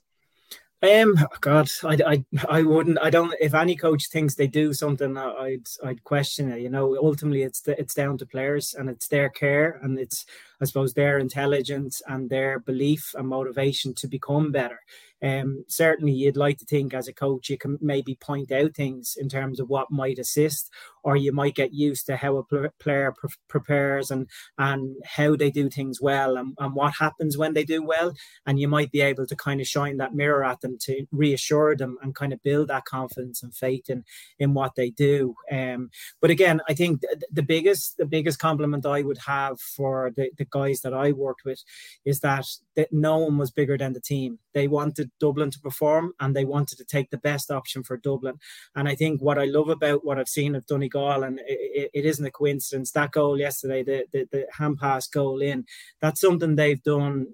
[0.82, 2.98] Um, God, I, I, I wouldn't.
[3.00, 3.32] I don't.
[3.40, 6.60] If any coach thinks they do something, I'd, I'd question it.
[6.60, 10.26] You know, ultimately, it's the, it's down to players and it's their care and it's,
[10.60, 14.80] I suppose, their intelligence and their belief and motivation to become better.
[15.22, 19.16] Um, certainly, you'd like to think as a coach you can maybe point out things
[19.18, 20.70] in terms of what might assist,
[21.04, 25.50] or you might get used to how a player pre- prepares and and how they
[25.50, 28.12] do things well and, and what happens when they do well,
[28.46, 31.76] and you might be able to kind of shine that mirror at them to reassure
[31.76, 34.04] them and kind of build that confidence and faith in
[34.38, 35.34] in what they do.
[35.50, 40.12] Um, but again, I think th- the biggest the biggest compliment I would have for
[40.16, 41.62] the, the guys that I worked with
[42.04, 44.38] is that that no one was bigger than the team.
[44.54, 48.38] They wanted Dublin to perform and they wanted to take the best option for Dublin.
[48.74, 52.04] And I think what I love about what I've seen of Donegal, and it, it
[52.04, 55.64] isn't a coincidence, that goal yesterday, the, the, the hand pass goal in,
[56.00, 57.26] that's something they've done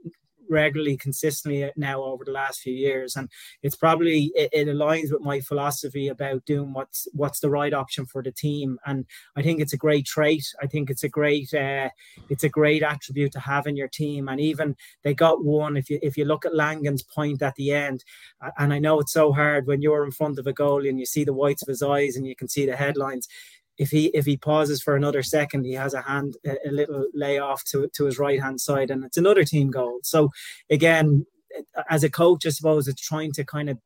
[0.48, 3.28] regularly, consistently now over the last few years, and
[3.62, 8.06] it's probably it, it, aligns with my philosophy about doing what's what's the right option
[8.06, 8.78] for the team.
[8.86, 9.06] And
[9.36, 10.46] I think it's a great trait.
[10.62, 11.90] I think it's a great uh,
[12.28, 14.28] it's a great attribute to have in your team.
[14.28, 15.76] And even they got one.
[15.76, 18.04] If you if you look at Langan's point at the end,
[18.58, 21.06] and I know it's so hard when you're in front of a goalie and you
[21.06, 23.28] see the whites of his eyes and you can see the headlines
[23.78, 27.06] if he if he pauses for another second, he has a hand a, a little
[27.14, 30.00] layoff to to his right hand side, and it's another team goal.
[30.02, 30.30] So
[30.68, 31.26] again,
[31.88, 33.78] as a coach, I suppose it's trying to kind of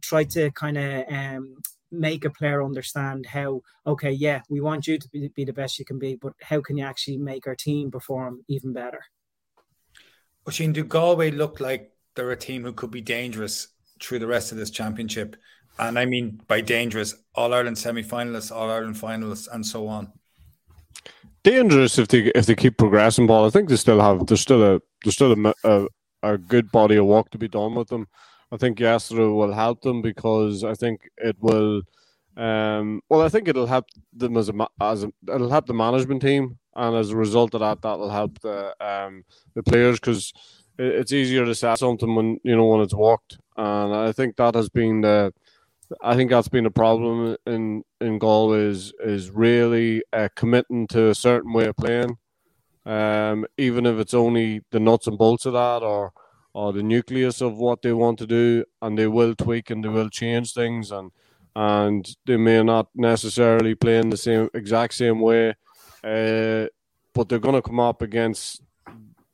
[0.00, 1.56] try to kind of um,
[1.92, 5.78] make a player understand how okay, yeah, we want you to be, be the best
[5.78, 9.02] you can be, but how can you actually make our team perform even better?
[10.46, 13.68] Oisín, do Galway look like they're a team who could be dangerous
[14.00, 15.36] through the rest of this championship?
[15.78, 20.12] And I mean by dangerous, All Ireland semi finalists, All Ireland finalists, and so on.
[21.42, 23.46] Dangerous if they if they keep progressing, Paul.
[23.46, 25.86] I think they still have there's still a there's still a, a,
[26.22, 28.06] a good body of work to be done with them.
[28.52, 31.82] I think yesterday will help them because I think it will.
[32.36, 36.22] Um, well, I think it'll help them as a as a, it'll help the management
[36.22, 40.32] team, and as a result of that, that will help the um, the players because
[40.78, 44.54] it's easier to say something when you know when it's walked, and I think that
[44.54, 45.32] has been the
[46.00, 51.08] I think that's been a problem in in Galway is is really uh, committing to
[51.08, 52.16] a certain way of playing,
[52.86, 56.12] um, even if it's only the nuts and bolts of that or
[56.52, 59.88] or the nucleus of what they want to do, and they will tweak and they
[59.88, 61.10] will change things, and
[61.56, 65.50] and they may not necessarily play in the same exact same way,
[66.04, 66.66] uh,
[67.14, 68.62] but they're going to come up against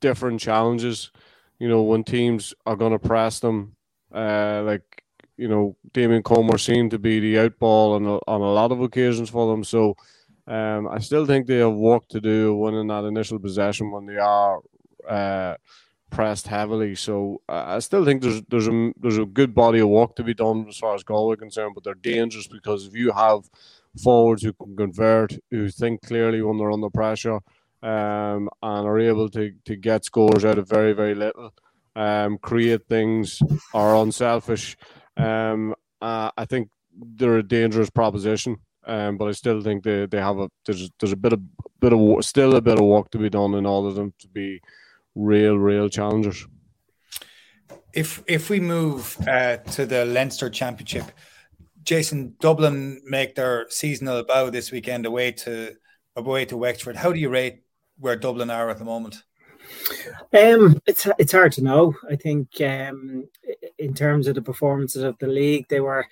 [0.01, 1.11] different challenges.
[1.59, 3.75] You know, when teams are going to press them,
[4.13, 5.03] uh, like
[5.37, 8.81] you know, Damien Comer seemed to be the outball on a, on a lot of
[8.81, 9.63] occasions for them.
[9.63, 9.95] So
[10.47, 14.17] um, I still think they have work to do winning that initial possession when they
[14.17, 14.59] are
[15.07, 15.55] uh,
[16.09, 16.95] pressed heavily.
[16.95, 20.33] So I still think there's there's a there's a good body of work to be
[20.33, 21.73] done as far as Galway concerned.
[21.75, 23.41] But they're dangerous because if you have
[24.01, 27.39] forwards who can convert, who think clearly when they're under pressure,
[27.83, 31.53] um, and are able to to get scores out of very very little.
[31.95, 33.39] Um, create things,
[33.73, 34.77] are unselfish,
[35.17, 36.69] um, uh, I think
[37.15, 38.57] they're a dangerous proposition.
[38.85, 41.41] Um, but I still think they, they have a there's there's a bit of
[41.81, 44.29] bit of still a bit of work to be done in all of them to
[44.29, 44.61] be
[45.13, 46.47] real real challengers.
[47.93, 51.11] If if we move uh, to the Leinster Championship,
[51.83, 55.75] Jason Dublin make their seasonal bow this weekend away to
[56.15, 56.95] away to Wexford.
[56.95, 57.63] How do you rate
[57.99, 59.21] where Dublin are at the moment?
[60.33, 61.93] Um, it's it's hard to know.
[62.09, 63.27] I think um,
[63.79, 66.07] in terms of the performances of the league, they were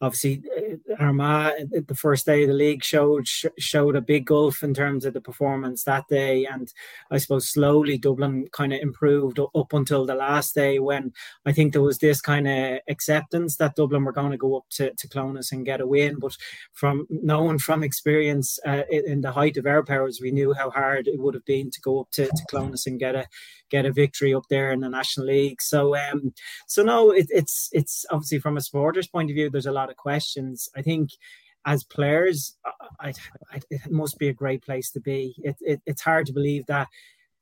[0.00, 1.52] obviously uh, Armagh
[1.86, 5.20] the first day of the league showed showed a big gulf in terms of the
[5.20, 6.46] performance that day.
[6.46, 6.72] And
[7.10, 11.12] I suppose slowly Dublin kind of improved up until the last day when
[11.46, 14.64] I think there was this kind of acceptance that Dublin were going to go up
[14.70, 16.18] to, to Clones and get a win.
[16.18, 16.36] But
[16.72, 21.08] from knowing from experience uh, in the height of our powers we knew how hard
[21.08, 23.26] it would have been to go up to, to Clones and get a
[23.70, 26.32] get a victory up there in the National League so um
[26.66, 29.90] so no it, it's it's obviously from a supporter's point of view there's a lot
[29.90, 30.68] of questions.
[30.76, 31.10] I think
[31.66, 32.56] as players,
[33.00, 33.12] I,
[33.52, 35.34] I, it must be a great place to be.
[35.38, 36.88] It, it, it's hard to believe that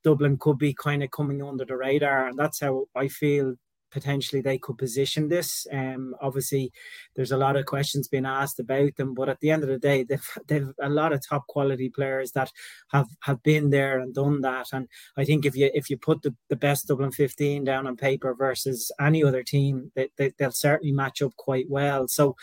[0.03, 3.55] Dublin could be kind of coming under the radar, and that's how I feel
[3.97, 5.67] potentially they could position this.
[5.73, 6.71] Um, obviously,
[7.15, 9.79] there's a lot of questions being asked about them, but at the end of the
[9.79, 12.53] day, they've they've a lot of top quality players that
[12.93, 14.67] have have been there and done that.
[14.75, 17.97] And I think if you if you put the, the best Dublin 15 down on
[17.97, 22.07] paper versus any other team, they, they, they'll certainly match up quite well.
[22.07, 22.37] So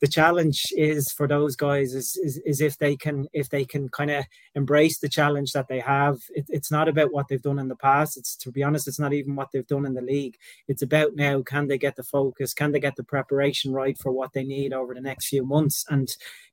[0.00, 3.88] the challenge is for those guys is is, is if they can if they can
[3.90, 4.24] kind of
[4.56, 6.16] embrace the challenge that they have.
[6.30, 8.16] It, it's not about what they've done in the past.
[8.16, 10.36] It's to be honest, it's not even what they've done in the league.
[10.66, 14.12] It's about now can they get the focus, can they get the preparation right for
[14.12, 15.84] what they need over the next few months?
[15.88, 16.08] And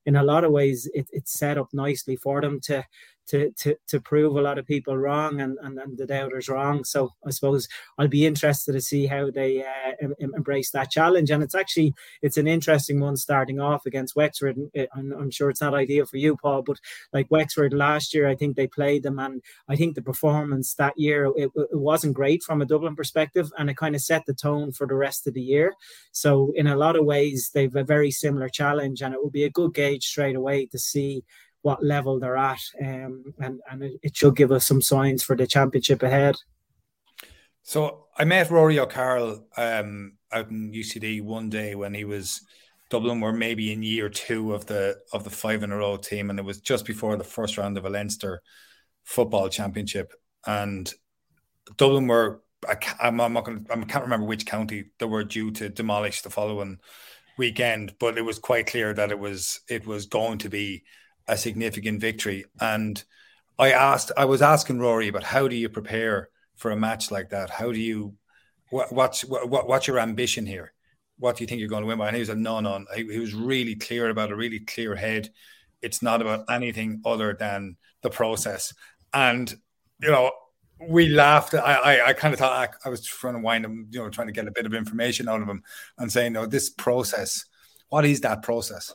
[0.05, 2.85] in a lot of ways, it, it's set up nicely for them to
[3.27, 6.83] to to to prove a lot of people wrong and, and, and the doubters wrong.
[6.83, 11.31] So I suppose I'll be interested to see how they uh, em- embrace that challenge.
[11.31, 14.57] And it's actually it's an interesting one starting off against Wexford.
[14.95, 16.77] I'm, I'm, sure it's not ideal for you, Paul, but
[17.11, 20.97] like Wexford last year, I think they played them, and I think the performance that
[20.97, 24.33] year it, it wasn't great from a Dublin perspective, and it kind of set the
[24.33, 25.73] tone for the rest of the year.
[26.11, 29.45] So in a lot of ways, they've a very similar challenge, and it will be
[29.45, 31.23] a good gauge straight away to see
[31.63, 35.47] what level they're at, um, and and it should give us some signs for the
[35.47, 36.35] championship ahead.
[37.63, 42.41] So I met Rory O'Carroll um, out in UCD one day when he was
[42.89, 46.29] Dublin were maybe in year two of the of the five in a row team,
[46.29, 48.41] and it was just before the first round of a Leinster
[49.03, 50.13] football championship,
[50.45, 50.93] and
[51.77, 55.23] Dublin were I can't, I'm, I'm not going I can't remember which county they were
[55.23, 56.79] due to demolish the following
[57.37, 60.83] weekend, but it was quite clear that it was it was going to be
[61.27, 62.45] a significant victory.
[62.59, 63.03] And
[63.57, 67.29] I asked, I was asking Rory about how do you prepare for a match like
[67.29, 67.49] that?
[67.49, 68.15] How do you,
[68.69, 70.73] what, what's what, what's your ambition here?
[71.19, 72.07] What do you think you're going to win by?
[72.07, 72.85] And he was a no, no.
[72.95, 75.29] He, he was really clear about a really clear head.
[75.81, 78.73] It's not about anything other than the process.
[79.13, 79.53] And
[80.01, 80.31] you know,
[80.87, 81.53] we laughed.
[81.53, 84.09] I, I, I kind of thought I, I, was trying to wind him, you know,
[84.09, 85.63] trying to get a bit of information out of him
[85.97, 87.45] and saying, no, this process,
[87.89, 88.93] what is that process?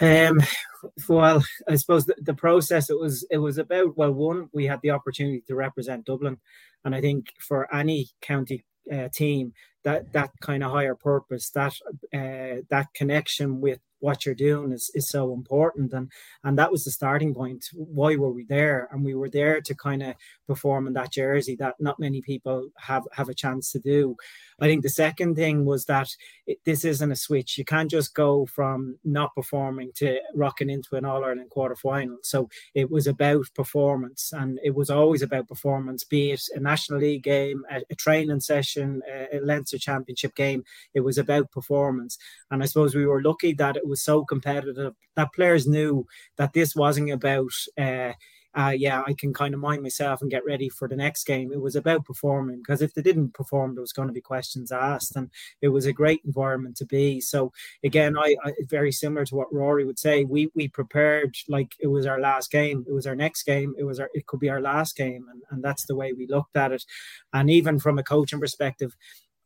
[0.00, 0.40] Um,
[1.08, 4.80] well, I suppose the, the, process it was it was about well, one we had
[4.82, 6.38] the opportunity to represent Dublin,
[6.84, 9.52] and I think for any county uh, team
[9.84, 11.74] that that kind of higher purpose, that
[12.12, 15.92] uh, that connection with what you're doing is, is so important.
[15.92, 16.10] And
[16.44, 17.64] and that was the starting point.
[17.72, 18.88] Why were we there?
[18.90, 20.14] And we were there to kind of
[20.46, 24.16] perform in that jersey that not many people have have a chance to do.
[24.60, 26.08] I think the second thing was that
[26.46, 27.58] it, this isn't a switch.
[27.58, 32.48] You can't just go from not performing to rocking into an all-ireland quarter final so
[32.74, 37.22] it was about performance and it was always about performance be it a national league
[37.22, 40.64] game a, a training session a, a leinster championship game.
[40.94, 42.18] It was about performance.
[42.50, 46.06] And i suppose we were lucky that it was was so competitive that players knew
[46.36, 48.12] that this wasn't about uh,
[48.56, 51.52] uh, yeah, I can kind of mind myself and get ready for the next game.
[51.52, 54.70] It was about performing because if they didn't perform, there was going to be questions
[54.70, 55.28] asked, and
[55.60, 57.20] it was a great environment to be.
[57.20, 57.52] So
[57.82, 60.24] again, I, I very similar to what Rory would say.
[60.24, 62.84] We we prepared like it was our last game.
[62.86, 63.74] It was our next game.
[63.76, 66.28] It was our it could be our last game, and and that's the way we
[66.28, 66.84] looked at it.
[67.32, 68.94] And even from a coaching perspective,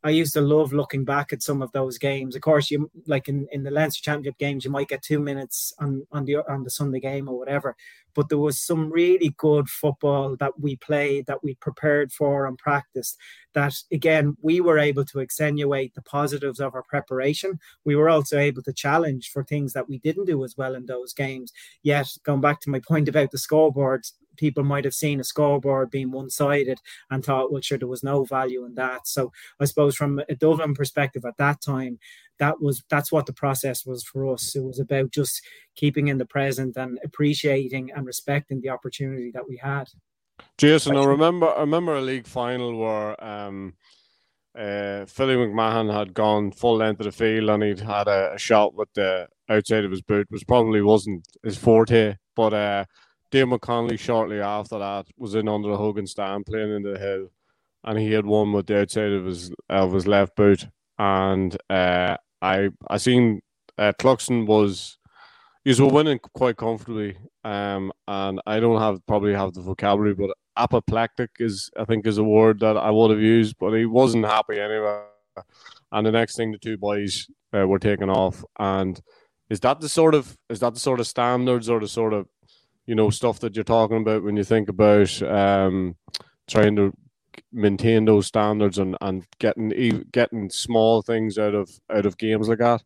[0.03, 2.35] I used to love looking back at some of those games.
[2.35, 5.73] Of course, you like in, in the Leinster Championship games, you might get two minutes
[5.79, 7.75] on on the on the Sunday game or whatever.
[8.15, 12.57] But there was some really good football that we played, that we prepared for and
[12.57, 13.17] practiced.
[13.53, 17.59] That again, we were able to accentuate the positives of our preparation.
[17.83, 20.85] We were also able to challenge for things that we didn't do as well in
[20.85, 21.51] those games.
[21.83, 25.91] Yet, going back to my point about the scoreboards, people might have seen a scoreboard
[25.91, 26.79] being one sided
[27.11, 29.07] and thought, well, sure, there was no value in that.
[29.07, 31.99] So I suppose from a Dublin perspective at that time,
[32.39, 34.55] that was that's what the process was for us.
[34.55, 39.47] It was about just keeping in the present and appreciating and respecting the opportunity that
[39.47, 39.89] we had.
[40.57, 43.73] Jason, I remember I remember a league final where um,
[44.57, 48.37] uh, Philly McMahon had gone full length of the field and he'd had a, a,
[48.37, 52.85] shot with the outside of his boot, which probably wasn't his forte, but uh,
[53.31, 57.29] Diarmuid Connolly shortly after that was in under the Hogan stand playing in the hill,
[57.83, 60.67] and he had one with the outside of his of his left boot.
[60.97, 63.41] And uh, I I seen
[63.77, 64.97] uh, Cluxton was
[65.63, 67.17] he was winning quite comfortably.
[67.43, 72.17] Um, and I don't have probably have the vocabulary, but apoplectic is I think is
[72.17, 75.03] a word that I would have used, but he wasn't happy anyway.
[75.91, 78.99] And the next thing, the two boys uh, were taken off, and
[79.49, 82.27] is that the sort of is that the sort of standards or the sort of
[82.89, 85.95] you know stuff that you're talking about when you think about um,
[86.47, 86.91] trying to
[87.53, 89.69] maintain those standards and, and getting
[90.11, 92.81] getting small things out of out of games like that?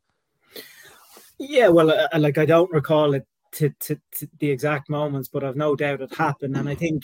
[1.40, 5.44] Yeah, well, uh, like I don't recall it to, to, to, the exact moments, but
[5.44, 6.58] I've no doubt it happened.
[6.58, 7.04] And I think,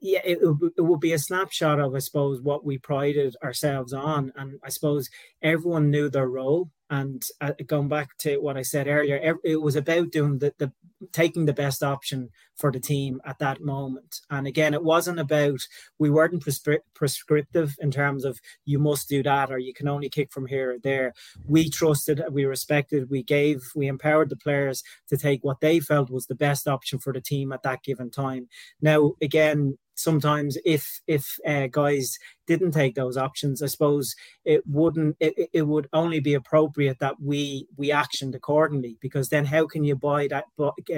[0.00, 0.38] yeah, it,
[0.76, 4.32] it would be a snapshot of, I suppose, what we prided ourselves on.
[4.36, 5.10] And I suppose
[5.42, 6.70] everyone knew their role.
[6.90, 10.70] And uh, going back to what I said earlier, it was about doing the, the
[11.12, 14.20] taking the best option for the team at that moment.
[14.30, 15.60] And again, it wasn't about
[15.98, 20.08] we weren't prescri- prescriptive in terms of you must do that or you can only
[20.08, 21.14] kick from here or there.
[21.46, 26.10] We trusted, we respected, we gave, we empowered the players to take what they felt
[26.10, 28.48] was the best option for the team at that given time.
[28.80, 34.14] Now, again, sometimes if if uh, guys didn't take those options, I suppose
[34.44, 35.16] it wouldn't.
[35.20, 38.96] It, it would only be appropriate that we we actioned accordingly.
[39.00, 40.44] Because then, how can you buy that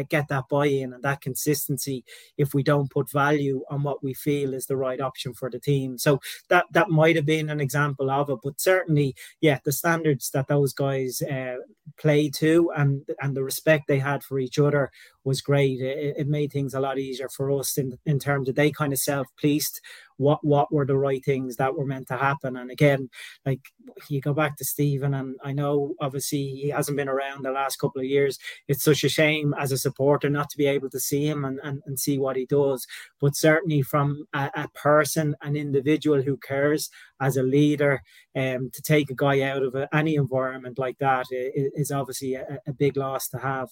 [0.09, 2.05] get that buy-in and that consistency
[2.37, 5.61] if we don't put value on what we feel is the right option for the
[5.61, 5.99] team?
[5.99, 8.39] So that that might have been an example of it.
[8.43, 11.57] But certainly, yeah, the standards that those guys uh,
[11.99, 14.91] played to and and the respect they had for each other
[15.25, 15.81] was great.
[15.81, 18.86] It, it made things a lot easier for us in in terms of they kind
[18.93, 19.81] of self-policed
[20.19, 22.57] what what were the right things that were meant to happen.
[22.57, 23.11] And again,
[23.45, 23.61] like
[24.09, 27.77] you go back to Stephen, and I know obviously he hasn't been around the last
[27.77, 28.39] couple of years.
[28.69, 31.61] It's such a shame as a supporter not to be able to see him and,
[31.63, 32.87] and, and see what he does.
[33.21, 38.03] But certainly from a, a person, an individual who cares as a leader,
[38.35, 42.59] um, to take a guy out of a, any environment like that is obviously a,
[42.67, 43.69] a big loss to have.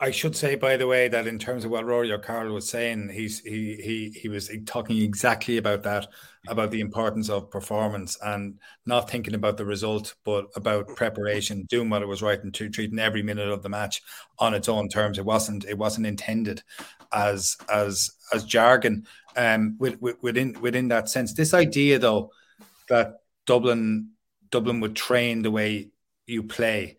[0.00, 3.10] I should say, by the way, that in terms of what Rory O'Carroll was saying,
[3.10, 6.06] he's he he he was talking exactly about that,
[6.48, 11.90] about the importance of performance and not thinking about the result, but about preparation, doing
[11.90, 14.02] what it was right, and to treating every minute of the match
[14.38, 15.18] on its own terms.
[15.18, 16.62] It wasn't it wasn't intended
[17.12, 19.06] as as as jargon.
[19.36, 22.30] Um, with, with, within within that sense, this idea though
[22.88, 23.16] that
[23.46, 24.10] Dublin
[24.50, 25.90] Dublin would train the way
[26.26, 26.96] you play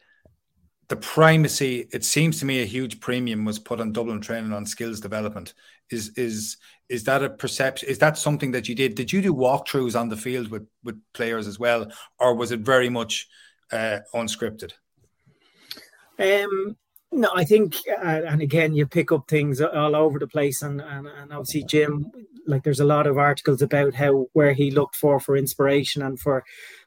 [0.87, 4.65] the primacy, it seems to me, a huge premium was put on Dublin training on
[4.65, 5.53] skills development.
[5.89, 6.57] Is is
[6.89, 7.89] is that a perception?
[7.89, 8.95] Is that something that you did?
[8.95, 12.59] Did you do walkthroughs on the field with with players as well, or was it
[12.59, 13.27] very much
[13.71, 14.73] uh, unscripted?
[16.19, 16.77] Um,
[17.11, 20.81] no, I think, uh, and again, you pick up things all over the place, and,
[20.81, 22.11] and and obviously Jim,
[22.45, 26.19] like there's a lot of articles about how where he looked for for inspiration and
[26.19, 26.43] for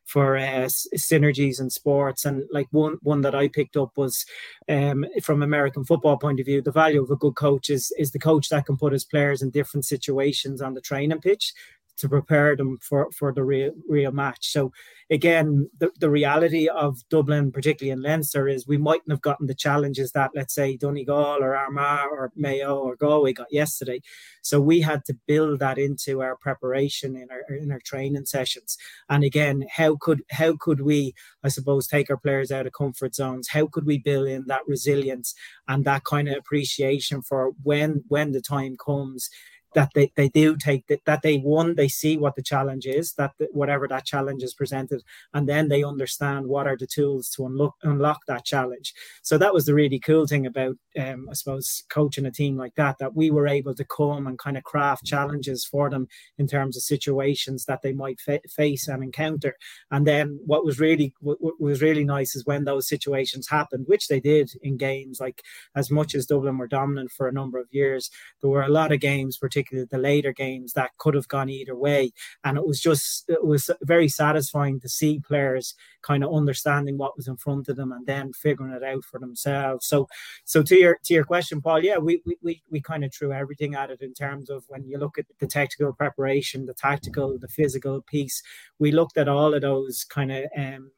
[0.09, 2.25] for uh, synergies in sports.
[2.25, 4.25] And like one one that I picked up was
[4.69, 8.11] um, from American football point of view, the value of a good coach is is
[8.13, 11.53] the coach that can put his players in different situations on the training pitch
[11.99, 14.51] to prepare them for for the real real match.
[14.53, 14.73] So
[15.11, 19.55] again, the, the reality of Dublin, particularly in Leinster, is we mightn't have gotten the
[19.55, 24.01] challenges that, let's say, Donegal or Armagh or Mayo or Galway got yesterday.
[24.43, 28.77] So we had to build that into our preparation in our in our training sessions.
[29.09, 33.15] And again, how could how could we, I suppose, take our players out of comfort
[33.15, 33.49] zones?
[33.49, 35.35] How could we build in that resilience
[35.67, 39.31] and that kind of appreciation for when when the time comes?
[39.75, 43.12] That they, they do take that, that they one they see what the challenge is
[43.14, 45.03] that the, whatever that challenge is presented
[45.35, 48.95] and then they understand what are the tools to unlock unlock that challenge.
[49.23, 52.75] So that was the really cool thing about um, i suppose coaching a team like
[52.75, 56.09] that that we were able to come and kind of craft challenges for them
[56.39, 59.55] in terms of situations that they might fa- face and encounter.
[59.91, 63.85] And then what was really what, what was really nice is when those situations happened
[63.87, 65.43] which they did in games like
[65.75, 68.11] as much as dublin were dominant for a number of years
[68.41, 71.49] there were a lot of games particularly particularly the later games that could have gone
[71.49, 72.13] either way.
[72.45, 77.17] And it was just it was very satisfying to see players kind of understanding what
[77.17, 79.87] was in front of them and then figuring it out for themselves.
[79.87, 80.09] So
[80.45, 83.33] so to your to your question, Paul, yeah, we we we, we kind of threw
[83.33, 87.37] everything at it in terms of when you look at the technical preparation, the tactical,
[87.39, 88.43] the physical piece,
[88.79, 90.91] we looked at all of those kind of um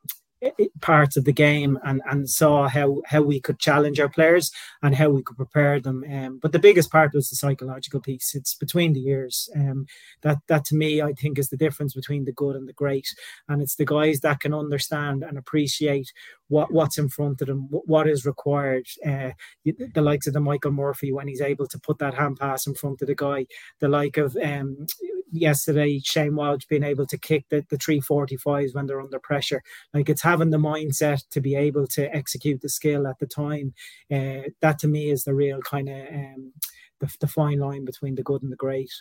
[0.80, 4.50] parts of the game and, and saw how, how we could challenge our players
[4.82, 6.04] and how we could prepare them.
[6.10, 8.34] Um, but the biggest part was the psychological piece.
[8.34, 9.48] It's between the years.
[9.54, 9.86] Um,
[10.22, 13.08] that that to me, I think, is the difference between the good and the great.
[13.48, 16.12] And it's the guys that can understand and appreciate
[16.48, 18.86] what what's in front of them, what is required.
[19.06, 19.30] Uh,
[19.64, 22.74] the likes of the Michael Murphy when he's able to put that hand pass in
[22.74, 23.46] front of the guy.
[23.80, 24.86] The like of um,
[25.30, 29.62] yesterday, Shane Walsh being able to kick the, the 345s when they're under pressure.
[29.94, 33.74] Like it's having the mindset to be able to execute the skill at the time.
[34.10, 36.52] Uh, that to me is the real kind of um,
[37.00, 38.92] the, the fine line between the good and the great.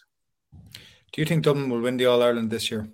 [1.12, 2.90] Do you think Dublin will win the All Ireland this year?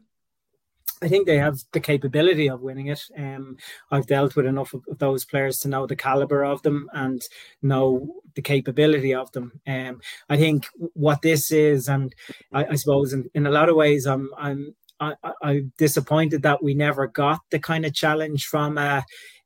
[1.01, 3.01] I think they have the capability of winning it.
[3.17, 3.57] Um,
[3.91, 7.21] I've dealt with enough of, those players to know the caliber of them and
[7.61, 9.59] know the capability of them.
[9.67, 12.13] Um, I think what this is, and
[12.53, 16.63] I, I suppose in, in a lot of ways, I'm I'm I, am disappointed that
[16.63, 19.01] we never got the kind of challenge from uh,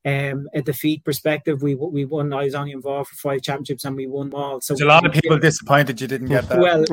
[0.06, 1.62] um, a defeat perspective.
[1.62, 2.32] We we won.
[2.34, 4.62] I was only involved for five championships and we won all.
[4.62, 6.60] So There's a lot of people disappointed you didn't get that.
[6.70, 6.86] Well,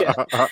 [0.00, 0.46] yeah,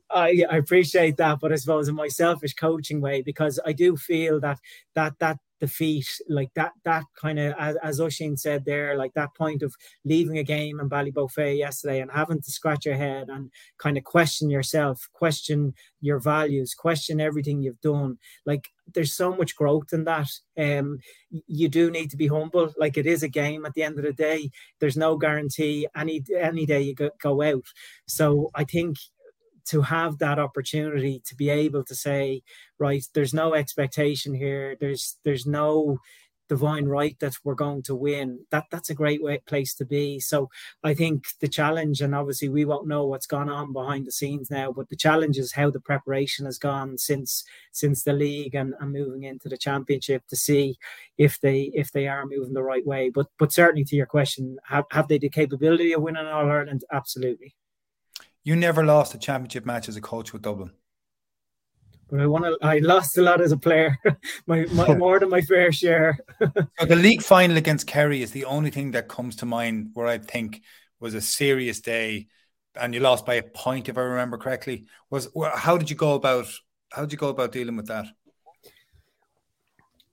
[0.10, 3.96] I, I appreciate that, but I suppose in my selfish coaching way because I do
[3.96, 4.58] feel that
[4.94, 8.00] that that defeat, like that that kind of as, as
[8.34, 9.72] said there, like that point of
[10.04, 13.48] leaving a game in Ballybofey yesterday and having to scratch your head and
[13.78, 18.18] kind of question yourself, question your values, question everything you've done.
[18.44, 20.28] Like there's so much growth in that.
[20.58, 20.98] Um,
[21.46, 22.72] you do need to be humble.
[22.76, 24.50] Like it is a game at the end of the day.
[24.80, 27.64] There's no guarantee any any day you go, go out.
[28.08, 28.96] So I think
[29.66, 32.42] to have that opportunity to be able to say,
[32.78, 34.76] right, there's no expectation here.
[34.80, 35.98] There's there's no
[36.48, 38.38] divine right that we're going to win.
[38.50, 40.20] That that's a great way, place to be.
[40.20, 40.50] So
[40.84, 44.50] I think the challenge, and obviously we won't know what's gone on behind the scenes
[44.50, 48.74] now, but the challenge is how the preparation has gone since since the league and,
[48.80, 50.76] and moving into the championship to see
[51.16, 53.08] if they if they are moving the right way.
[53.08, 56.84] But but certainly to your question, have, have they the capability of winning All Ireland?
[56.92, 57.54] Absolutely.
[58.44, 60.72] You never lost a championship match as a coach with Dublin.
[62.10, 62.58] But I want to.
[62.60, 63.96] I lost a lot as a player,
[64.46, 66.18] my, my more than my fair share.
[66.40, 70.06] so the league final against Kerry is the only thing that comes to mind where
[70.06, 70.60] I think
[71.00, 72.26] was a serious day,
[72.74, 74.84] and you lost by a point, if I remember correctly.
[75.08, 76.46] Was how did you go about?
[76.90, 78.06] How did you go about dealing with that?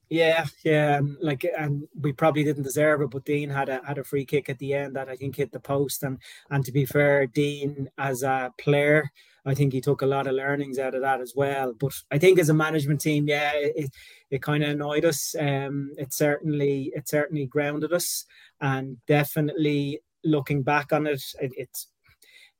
[0.09, 4.03] Yeah, yeah, like and we probably didn't deserve it, but Dean had a had a
[4.03, 6.01] free kick at the end that I think hit the post.
[6.01, 6.17] And
[6.49, 9.03] and to be fair, Dean as a player,
[9.45, 11.73] I think he took a lot of learnings out of that as well.
[11.73, 13.91] But I think as a management team, yeah, it
[14.31, 15.35] it kind of annoyed us.
[15.39, 18.25] Um, it certainly it certainly grounded us,
[18.61, 21.87] and definitely looking back on it, it it's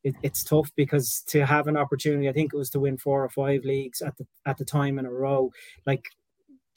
[0.04, 3.24] it, it's tough because to have an opportunity, I think it was to win four
[3.24, 5.52] or five leagues at the at the time in a row.
[5.86, 6.06] Like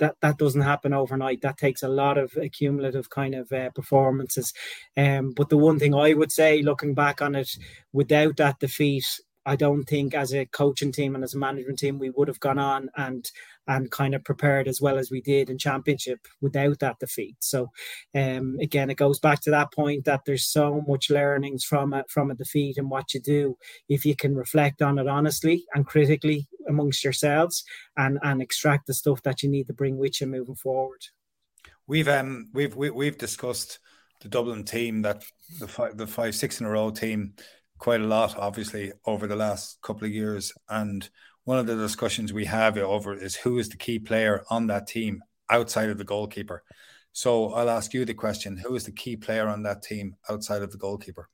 [0.03, 1.43] that that doesn't happen overnight.
[1.43, 4.53] That takes a lot of accumulative kind of uh, performances.
[4.97, 7.57] Um, but the one thing I would say, looking back on it,
[7.93, 9.07] without that defeat,
[9.47, 12.41] I don't think as a coaching team and as a management team we would have
[12.41, 13.31] gone on and
[13.69, 17.37] and kind of prepared as well as we did in championship without that defeat.
[17.39, 17.71] So
[18.13, 22.05] um, again, it goes back to that point that there's so much learnings from a,
[22.09, 23.57] from a defeat and what you do
[23.89, 27.65] if you can reflect on it honestly and critically amongst yourselves
[27.97, 31.03] and and extract the stuff that you need to bring with you moving forward.
[31.87, 33.79] We've um we've we, have we have discussed
[34.21, 35.25] the Dublin team that
[35.59, 37.35] the five the five six in a row team
[37.83, 40.53] quite a lot, obviously, over the last couple of years.
[40.69, 41.09] And
[41.43, 44.87] one of the discussions we have over is who is the key player on that
[44.87, 46.63] team outside of the goalkeeper.
[47.13, 50.63] So I'll ask you the question: Who is the key player on that team outside
[50.63, 51.29] of the goalkeeper?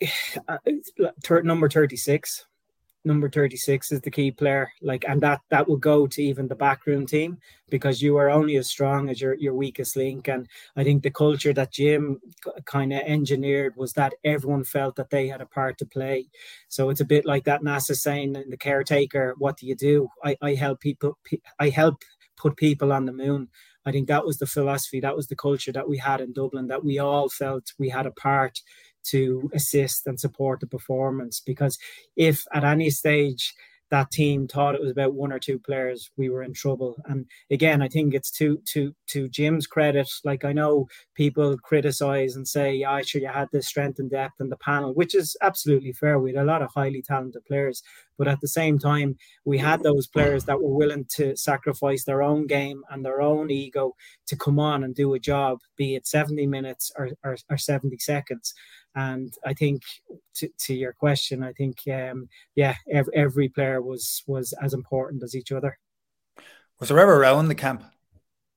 [0.48, 0.58] Uh,
[1.44, 2.46] number thirty-six
[3.04, 6.54] number 36 is the key player like and that that will go to even the
[6.54, 7.38] backroom team
[7.68, 10.28] because you are only as strong as your your weakest link.
[10.28, 10.46] And
[10.76, 12.20] i think the culture that jim
[12.64, 16.28] kind of engineered was that everyone felt that they had a part to play.
[16.68, 20.08] So it's a bit like that nasa saying in the caretaker what do you do?
[20.24, 21.18] I i help people
[21.58, 22.02] i help
[22.36, 23.48] put people on the moon.
[23.84, 26.68] I think that was the philosophy, that was the culture that we had in Dublin,
[26.68, 28.60] that we all felt we had a part
[29.10, 31.40] to assist and support the performance.
[31.44, 31.78] Because
[32.16, 33.54] if at any stage
[33.92, 36.96] that team thought it was about one or two players, we were in trouble.
[37.04, 40.08] And again, I think it's to to to Jim's credit.
[40.24, 44.40] Like I know people criticize and say, "Yeah, sure you had the strength and depth
[44.40, 46.18] in the panel," which is absolutely fair.
[46.18, 47.82] We had a lot of highly talented players,
[48.18, 52.22] but at the same time, we had those players that were willing to sacrifice their
[52.22, 53.94] own game and their own ego
[54.26, 57.98] to come on and do a job, be it seventy minutes or, or, or seventy
[57.98, 58.54] seconds.
[58.94, 59.82] And I think
[60.34, 65.22] to, to your question, I think um, yeah, every, every player was was as important
[65.22, 65.78] as each other.
[66.78, 67.84] Was there ever around the camp?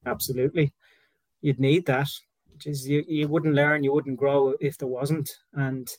[0.06, 0.74] Absolutely,
[1.41, 2.10] you'd need that.
[2.58, 5.30] Just you, you wouldn't learn, you wouldn't grow if there wasn't.
[5.53, 5.89] And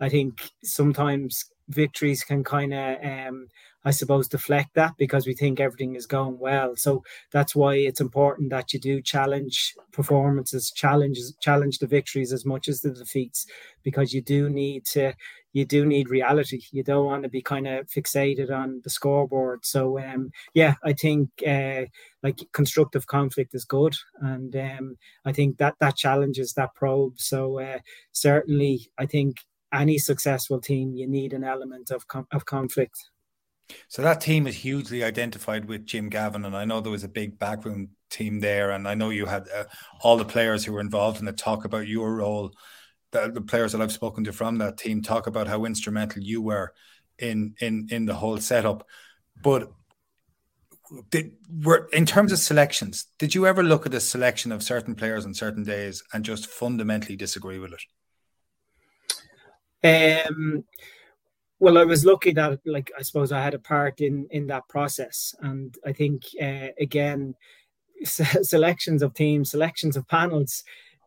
[0.00, 3.48] I think sometimes victories can kind of um,
[3.86, 6.74] I suppose, deflect that because we think everything is going well.
[6.74, 12.44] So that's why it's important that you do challenge performances, challenges, challenge the victories as
[12.44, 13.46] much as the defeats,
[13.84, 15.14] because you do need to,
[15.52, 16.62] you do need reality.
[16.72, 19.64] You don't want to be kind of fixated on the scoreboard.
[19.64, 21.82] So um, yeah, I think uh,
[22.24, 27.20] like constructive conflict is good, and um, I think that that challenges that probe.
[27.20, 27.78] So uh,
[28.10, 29.36] certainly, I think
[29.76, 32.96] any successful team you need an element of of conflict.
[33.88, 37.08] So that team is hugely identified with Jim Gavin, and I know there was a
[37.08, 39.64] big backroom team there, and I know you had uh,
[40.00, 42.52] all the players who were involved in the talk about your role.
[43.12, 46.42] The, the, players that I've spoken to from that team talk about how instrumental you
[46.42, 46.72] were
[47.18, 48.86] in in in the whole setup.
[49.42, 49.72] But
[51.10, 54.94] did were in terms of selections, did you ever look at a selection of certain
[54.94, 57.82] players on certain days and just fundamentally disagree with it?
[59.84, 60.64] Um
[61.60, 64.68] well, I was lucky that, like, I suppose I had a part in in that
[64.68, 67.34] process, and I think uh, again,
[68.04, 70.64] selections of teams, selections of panels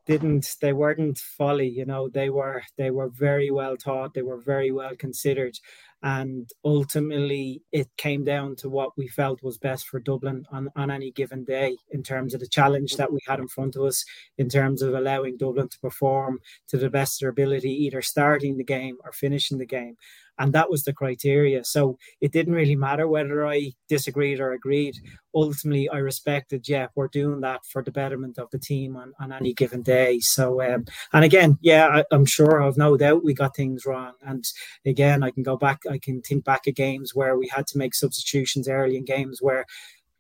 [0.08, 4.40] didn't they weren't folly you know they were they were very well taught they were
[4.40, 5.58] very well considered
[6.02, 10.90] and ultimately it came down to what we felt was best for Dublin on, on
[10.90, 14.06] any given day in terms of the challenge that we had in front of us
[14.38, 16.40] in terms of allowing Dublin to perform
[16.70, 19.96] to the best of their ability either starting the game or finishing the game
[20.40, 21.64] and that was the criteria.
[21.64, 24.96] So it didn't really matter whether I disagreed or agreed.
[25.36, 29.32] Ultimately, I respected, yeah, we're doing that for the betterment of the team on, on
[29.32, 30.20] any given day.
[30.22, 34.14] So, um, and again, yeah, I, am sure I've no doubt we got things wrong.
[34.26, 34.44] And
[34.86, 37.78] again, I can go back, I can think back at games where we had to
[37.78, 39.66] make substitutions early in games where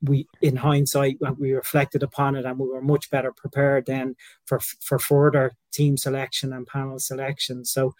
[0.01, 4.15] we in hindsight we reflected upon it and we were much better prepared then
[4.45, 7.93] for for further team selection and panel selection so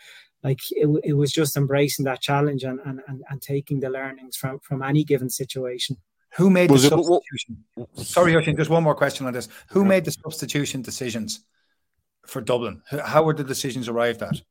[0.43, 4.35] like it, it was just embracing that challenge and, and, and, and taking the learnings
[4.37, 5.97] from, from any given situation.
[6.35, 7.63] Who made was the it, substitution?
[7.95, 9.49] Sorry, Oisín, just one more question on this.
[9.69, 11.43] Who made the substitution decisions
[12.25, 12.81] for Dublin?
[13.03, 14.41] How were the decisions arrived at?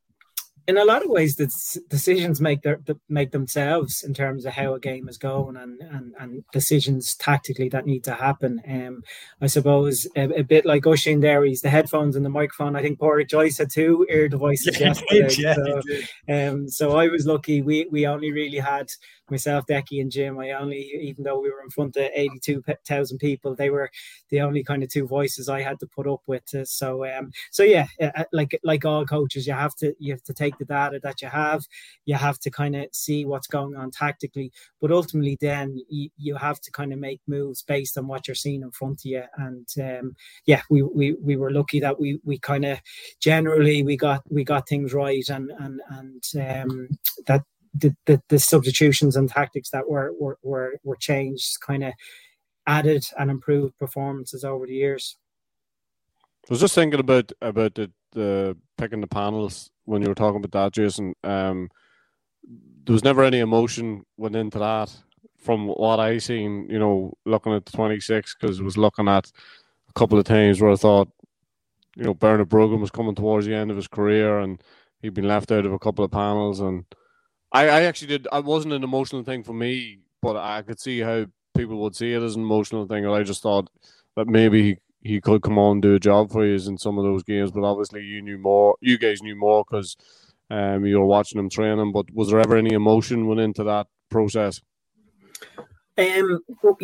[0.69, 1.49] In a lot of ways, the
[1.89, 6.13] decisions make their make themselves in terms of how a game is going and and,
[6.19, 8.61] and decisions tactically that need to happen.
[8.67, 9.01] Um,
[9.41, 12.75] I suppose a, a bit like Oisín there, he's the headphones and the microphone.
[12.75, 15.35] I think Pádraig Joyce had two ear devices yeah, yesterday.
[15.39, 17.63] Yeah, so, um, so I was lucky.
[17.63, 18.91] We we only really had
[19.31, 20.39] myself, Decky, and Jim.
[20.39, 23.89] I only, even though we were in front of eighty-two thousand people, they were
[24.29, 26.43] the only kind of two voices I had to put up with.
[26.53, 30.13] Uh, so um, so yeah, uh, uh, like like all coaches, you have to you
[30.13, 31.65] have to take the data that you have.
[32.05, 34.51] You have to kind of see what's going on tactically,
[34.81, 38.35] but ultimately, then you, you have to kind of make moves based on what you're
[38.35, 39.23] seeing in front of you.
[39.37, 40.15] And um,
[40.45, 42.79] yeah, we, we we were lucky that we we kind of
[43.19, 46.23] generally we got we got things right, and and and
[46.71, 46.89] um,
[47.27, 47.43] that
[47.73, 51.93] the, the, the substitutions and tactics that were were were, were changed kind of
[52.67, 55.17] added and improved performances over the years.
[56.49, 60.43] I was just thinking about about the, the picking the panels when you were talking
[60.43, 61.13] about that, Jason.
[61.23, 61.69] Um,
[62.85, 64.91] there was never any emotion went into that
[65.37, 66.67] from what I seen.
[66.69, 69.31] You know, looking at the twenty six because I was looking at
[69.89, 71.09] a couple of times where I thought,
[71.95, 74.61] you know, Bernard Brogan was coming towards the end of his career and
[75.01, 76.85] he'd been left out of a couple of panels and.
[77.51, 78.27] I, I actually did.
[78.31, 81.25] It wasn't an emotional thing for me, but I could see how
[81.57, 83.05] people would see it as an emotional thing.
[83.05, 83.69] And I just thought
[84.15, 86.97] that maybe he, he could come on and do a job for you in some
[86.97, 87.51] of those games.
[87.51, 88.75] But obviously, you knew more.
[88.81, 89.95] You guys knew more because
[90.49, 91.91] um, you were watching him training.
[91.91, 94.61] But was there ever any emotion went into that process?
[95.97, 96.39] Um,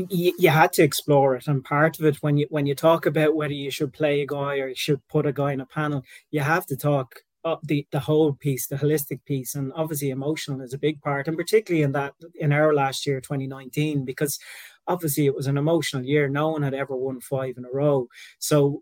[0.09, 3.05] you, you, had to explore it, and part of it when you when you talk
[3.05, 5.65] about whether you should play a guy or you should put a guy in a
[5.65, 10.09] panel, you have to talk uh, the the whole piece, the holistic piece, and obviously
[10.09, 14.39] emotional is a big part, and particularly in that in our last year, 2019, because
[14.87, 16.27] obviously it was an emotional year.
[16.27, 18.07] No one had ever won five in a row,
[18.39, 18.81] so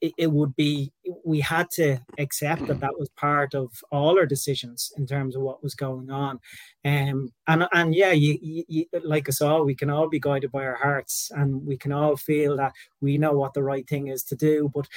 [0.00, 0.92] it, would be
[1.24, 5.42] we had to accept that that was part of all our decisions in terms of
[5.42, 6.40] what was going on.
[6.84, 10.64] Um, and and yeah you, you, like us all we can all be guided by
[10.64, 14.22] our hearts and we can all feel that we know what the right thing is
[14.24, 14.70] to do.
[14.74, 14.88] But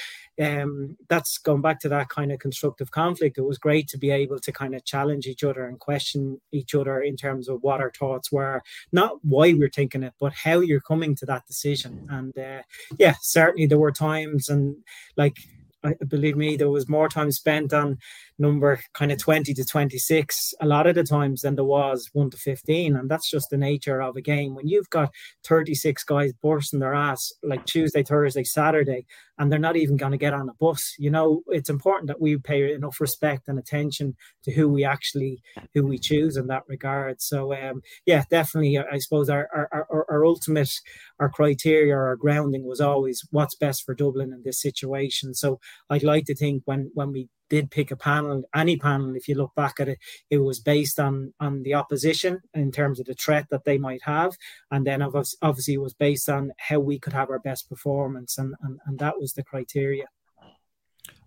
[0.42, 3.38] um, that's going back to that kind of constructive conflict.
[3.38, 6.74] It was great to be able to kind of challenge each other and question each
[6.74, 8.62] other in terms of what our thoughts were
[8.92, 12.06] not why we're thinking it but how you're coming to that decision.
[12.10, 12.62] And uh,
[12.98, 14.76] yeah certainly there were times and
[15.16, 15.36] like
[15.84, 17.98] I, believe me, there was more time spent on
[18.42, 22.30] number kind of 20 to 26 a lot of the times than there was 1
[22.30, 24.54] to 15 and that's just the nature of a game.
[24.54, 25.10] When you've got
[25.44, 29.06] 36 guys bursting their ass like tuesday thursday saturday
[29.38, 32.20] and they're not even going to get on a bus you know it's important that
[32.20, 35.40] we pay enough respect and attention to who we actually
[35.74, 37.20] who we choose in that regard.
[37.20, 40.72] So um yeah definitely i suppose our our, our, our ultimate
[41.20, 45.34] our criteria our grounding was always what's best for dublin in this situation.
[45.34, 49.28] So i'd like to think when when we did pick a panel, any panel, if
[49.28, 49.98] you look back at it,
[50.30, 54.02] it was based on on the opposition in terms of the threat that they might
[54.04, 54.32] have,
[54.70, 58.54] and then obviously it was based on how we could have our best performance, and
[58.62, 60.06] and, and that was the criteria.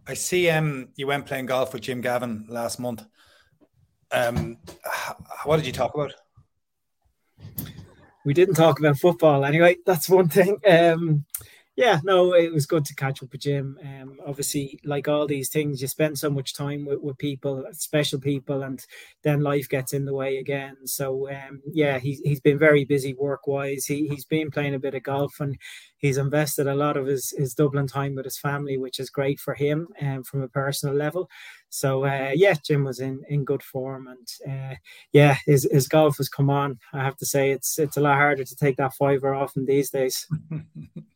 [0.07, 0.49] I see.
[0.49, 3.05] Um, you went playing golf with Jim Gavin last month.
[4.11, 4.57] Um,
[5.43, 6.11] what did you talk about?
[8.25, 9.77] We didn't talk about football anyway.
[9.85, 10.57] That's one thing.
[10.67, 11.25] Um,
[11.75, 13.77] yeah, no, it was good to catch up with Jim.
[13.83, 18.19] Um, obviously, like all these things, you spend so much time with, with people, special
[18.19, 18.79] people, and
[19.23, 20.77] then life gets in the way again.
[20.85, 23.85] So, um, yeah, he's, he's been very busy work wise.
[23.85, 25.57] He, he's been playing a bit of golf and
[25.97, 29.39] he's invested a lot of his, his Dublin time with his family, which is great
[29.39, 31.29] for him and um, from a personal level.
[31.69, 34.75] So, uh, yeah, Jim was in, in good form and uh,
[35.11, 36.79] yeah, his, his golf has come on.
[36.93, 39.65] I have to say, it's, it's a lot harder to take that fiver off in
[39.65, 40.27] these days.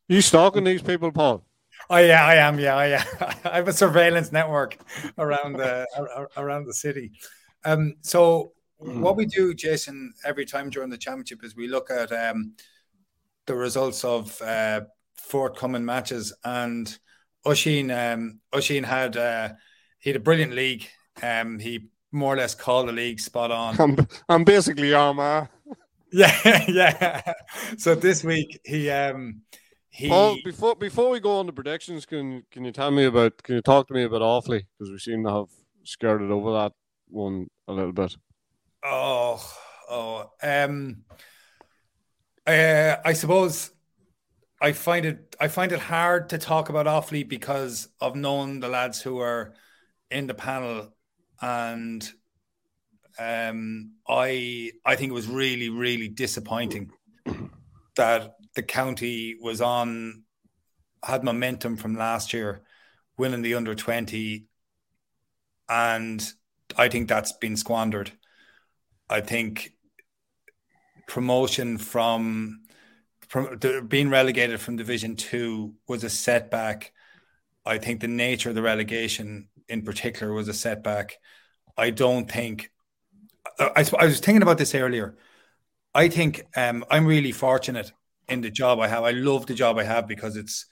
[0.10, 1.46] You stalking these people, Paul?
[1.88, 2.60] Oh yeah, I am.
[2.60, 3.04] Yeah, I, yeah.
[3.46, 4.78] I have a surveillance network
[5.20, 5.86] around the
[6.36, 7.12] around the city.
[7.64, 12.12] Um, so what we do, Jason, every time during the championship is we look at
[12.12, 12.54] um,
[13.50, 14.82] the results of uh,
[15.16, 16.98] forthcoming matches, and
[17.46, 19.50] Oisín um, Oisín had uh,
[19.98, 20.88] he had a brilliant league.
[21.22, 23.76] Um, he more or less called the league spot on.
[23.82, 25.50] I'm, I'm basically Armagh.
[26.12, 27.22] Yeah, yeah.
[27.78, 29.44] So this week he um
[29.92, 33.44] he Paul, before before we go on the predictions, can can you tell me about
[33.44, 34.64] can you talk to me about Offaly?
[34.74, 35.50] because we seem to have
[35.84, 36.72] skirted over that
[37.10, 38.18] one a little bit.
[38.84, 39.40] Oh,
[39.88, 41.04] oh, um,
[42.50, 43.72] uh, I suppose
[44.62, 48.68] I find it I find it hard to talk about Offaly because of knowing the
[48.68, 49.54] lads who are
[50.12, 50.94] in the panel,
[51.42, 52.10] and
[53.18, 56.92] um, I I think it was really really disappointing
[57.96, 60.24] that the county was on
[61.04, 62.62] had momentum from last year,
[63.18, 64.48] winning the under twenty,
[65.70, 66.34] and
[66.78, 68.12] I think that's been squandered.
[69.10, 69.74] I think
[71.10, 72.62] promotion from,
[73.28, 73.58] from
[73.88, 76.94] being relegated from Division Two was a setback.
[77.66, 81.18] I think the nature of the relegation, in particular, was a setback.
[81.76, 82.72] I don't think.
[83.60, 85.18] I, I was thinking about this earlier.
[85.94, 87.92] I think um, I'm really fortunate
[88.30, 89.04] in the job I have.
[89.04, 90.66] I love the job I have because it's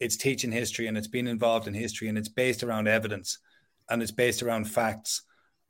[0.00, 3.38] it's teaching history and it's being involved in history and it's based around evidence
[3.88, 5.22] and it's based around facts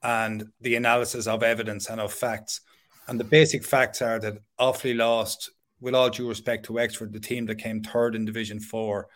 [0.02, 2.62] and the analysis of evidence and of facts.
[3.06, 5.50] And the basic facts are that Offaly lost,
[5.80, 9.08] with all due respect to Wexford, the team that came third in Division Four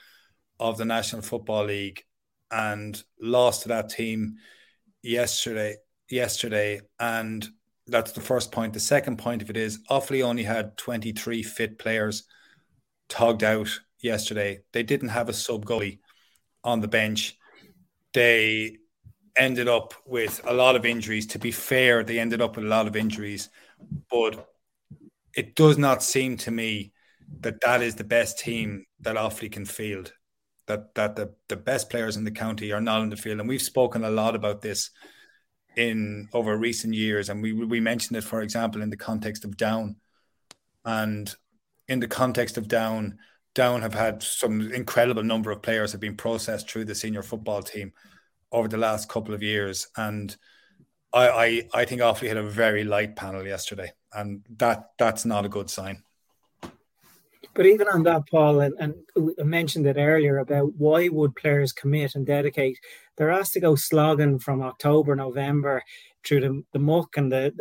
[0.61, 2.03] of the National Football League,
[2.51, 4.37] and lost to that team
[5.03, 5.77] yesterday.
[6.11, 7.47] Yesterday, and
[7.87, 8.73] that's the first point.
[8.73, 12.25] The second point of it is Offaly only had 23 fit players
[13.11, 13.69] togged out
[14.01, 14.61] yesterday.
[14.73, 15.99] They didn't have a sub goalie
[16.65, 17.37] on the bench.
[18.15, 18.79] They
[19.37, 21.27] ended up with a lot of injuries.
[21.27, 23.51] To be fair, they ended up with a lot of injuries,
[24.11, 24.49] but
[25.35, 26.93] it does not seem to me
[27.41, 30.13] that that is the best team that Offaly can field.
[30.67, 33.49] That that the, the best players in the county are not in the field, and
[33.49, 34.91] we've spoken a lot about this
[35.77, 39.57] in over recent years, and we we mentioned it, for example, in the context of
[39.57, 39.97] Down,
[40.85, 41.35] and
[41.89, 43.19] in the context of Down,
[43.55, 47.63] Down have had some incredible number of players have been processed through the senior football
[47.63, 47.93] team
[48.53, 49.89] over the last couple of years.
[49.97, 50.37] And
[51.13, 55.45] I, I, I think Offaly had a very light panel yesterday, and that that's not
[55.45, 56.03] a good sign.
[57.55, 58.95] But even on that, Paul, and, and
[59.41, 62.79] I mentioned it earlier about why would players commit and dedicate?
[63.17, 65.83] They're asked to go slogging from October, November
[66.25, 67.53] through the, the muck and the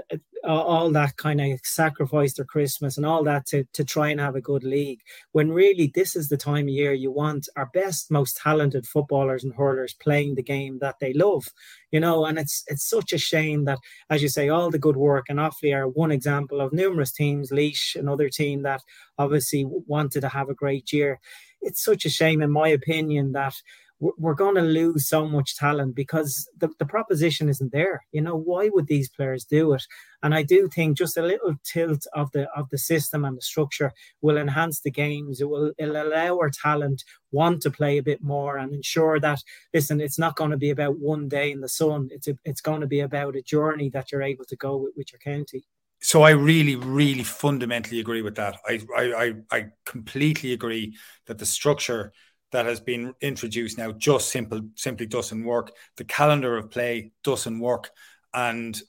[0.43, 4.35] all that kind of sacrifice their Christmas and all that to, to try and have
[4.35, 5.01] a good league.
[5.31, 9.43] When really this is the time of year you want our best, most talented footballers
[9.43, 11.45] and hurlers playing the game that they love,
[11.91, 12.25] you know.
[12.25, 13.79] And it's it's such a shame that,
[14.09, 17.51] as you say, all the good work and Offaly are one example of numerous teams.
[17.51, 18.81] Laois, another team that
[19.17, 21.19] obviously wanted to have a great year.
[21.61, 23.55] It's such a shame, in my opinion, that
[23.99, 28.05] we're going to lose so much talent because the, the proposition isn't there.
[28.11, 29.83] You know, why would these players do it?
[30.21, 33.41] And I do think just a little tilt of the of the system and the
[33.41, 33.91] structure
[34.21, 35.41] will enhance the games.
[35.41, 39.41] It will it'll allow our talent want to play a bit more and ensure that
[39.73, 42.09] listen, it's not going to be about one day in the sun.
[42.11, 44.93] It's a, it's going to be about a journey that you're able to go with,
[44.95, 45.65] with your county.
[45.99, 48.57] So I really, really fundamentally agree with that.
[48.67, 50.95] I, I, I completely agree
[51.25, 52.13] that the structure
[52.51, 55.71] that has been introduced now just simple simply doesn't work.
[55.97, 57.91] The calendar of play doesn't work,
[58.33, 58.79] and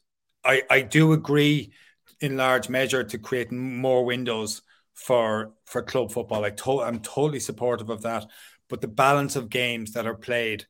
[0.44, 1.72] I I do agree
[2.20, 4.62] in large measure to create more windows
[4.94, 6.44] for for club football.
[6.44, 8.26] I to, I'm totally supportive of that,
[8.68, 10.66] but the balance of games that are played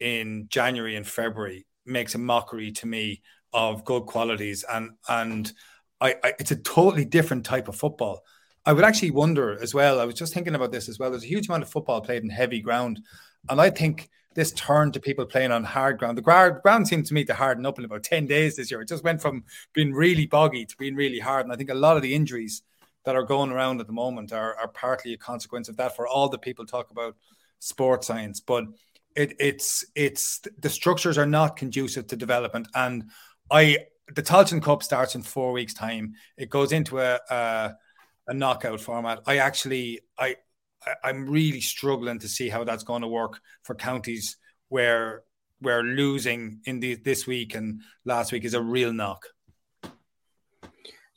[0.00, 3.22] in January and February makes a mockery to me
[3.52, 5.52] of good qualities and and
[6.00, 8.22] I, I it's a totally different type of football
[8.68, 9.98] I would actually wonder as well.
[9.98, 11.10] I was just thinking about this as well.
[11.10, 13.00] There's a huge amount of football played in heavy ground,
[13.48, 16.18] and I think this turn to people playing on hard ground.
[16.18, 18.82] The ground, seemed to me to harden up in about 10 days this year.
[18.82, 21.46] It just went from being really boggy to being really hard.
[21.46, 22.62] And I think a lot of the injuries
[23.06, 26.06] that are going around at the moment are, are partly a consequence of that for
[26.06, 27.16] all the people talk about
[27.60, 28.38] sports science.
[28.38, 28.64] But
[29.16, 32.68] it, it's it's the structures are not conducive to development.
[32.74, 33.10] And
[33.50, 33.78] I
[34.14, 36.14] the Tailteann Cup starts in four weeks' time.
[36.36, 37.74] It goes into a, a
[38.28, 39.20] a knockout format.
[39.26, 40.36] I actually I
[41.02, 44.36] I'm really struggling to see how that's going to work for counties
[44.68, 45.24] where
[45.60, 49.26] where losing in the this week and last week is a real knock.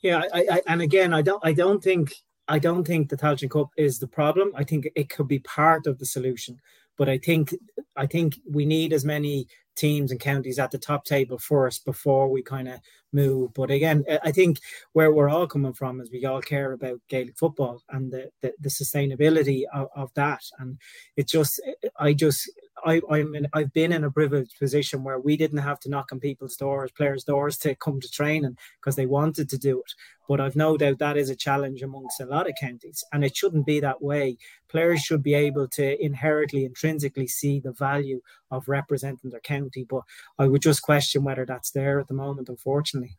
[0.02, 2.14] Yeah, I, I and again I don't I don't think
[2.48, 4.52] I don't think the Tailteann Cup is the problem.
[4.56, 6.58] I think it could be part of the solution.
[6.98, 7.54] But I think
[7.96, 9.46] I think we need as many
[9.76, 12.80] teams and counties at the top table first before we kind of
[13.12, 13.52] move.
[13.54, 14.58] But again, I think
[14.92, 18.52] where we're all coming from is we all care about Gaelic football and the the,
[18.60, 20.42] the sustainability of, of that.
[20.58, 20.78] And
[21.16, 21.60] it just
[21.98, 22.50] I just
[22.84, 26.10] I, I'm in, I've been in a privileged position where we didn't have to knock
[26.12, 29.92] on people's doors, players' doors to come to training because they wanted to do it.
[30.28, 33.36] But I've no doubt that is a challenge amongst a lot of counties, and it
[33.36, 34.38] shouldn't be that way.
[34.68, 38.20] Players should be able to inherently, intrinsically see the value
[38.50, 39.84] of representing their county.
[39.88, 40.02] But
[40.38, 43.16] I would just question whether that's there at the moment, unfortunately.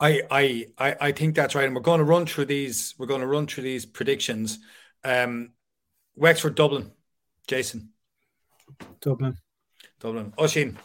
[0.00, 0.22] I,
[0.78, 2.94] I, I, think that's right, and we're going to run through these.
[2.98, 4.58] We're going to run through these predictions.
[5.04, 5.52] Um,
[6.16, 6.90] Wexford, Dublin,
[7.46, 7.93] Jason.
[9.00, 9.36] Dublin.
[10.00, 10.32] Dublin.
[10.38, 10.76] Oisín.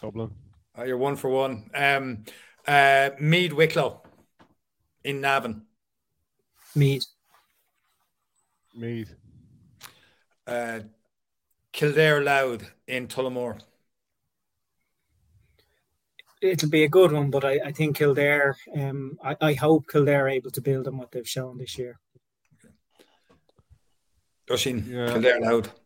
[0.00, 0.30] Dublin.
[0.78, 1.70] Uh, you're one for one.
[1.74, 2.24] Um,
[2.66, 4.02] uh, Meath Wicklow
[5.04, 5.62] in Navan.
[6.74, 7.06] Meath.
[8.74, 9.14] Meath.
[10.46, 10.80] Uh,
[11.72, 13.60] Kildare Louth in Tullamore.
[16.40, 20.24] It'll be a good one, but I, I think Kildare, um, I, I hope Kildare
[20.24, 22.00] are able to build on what they've shown this year.
[24.48, 25.06] Oisín, Yeah.
[25.12, 25.81] Kildare Louth.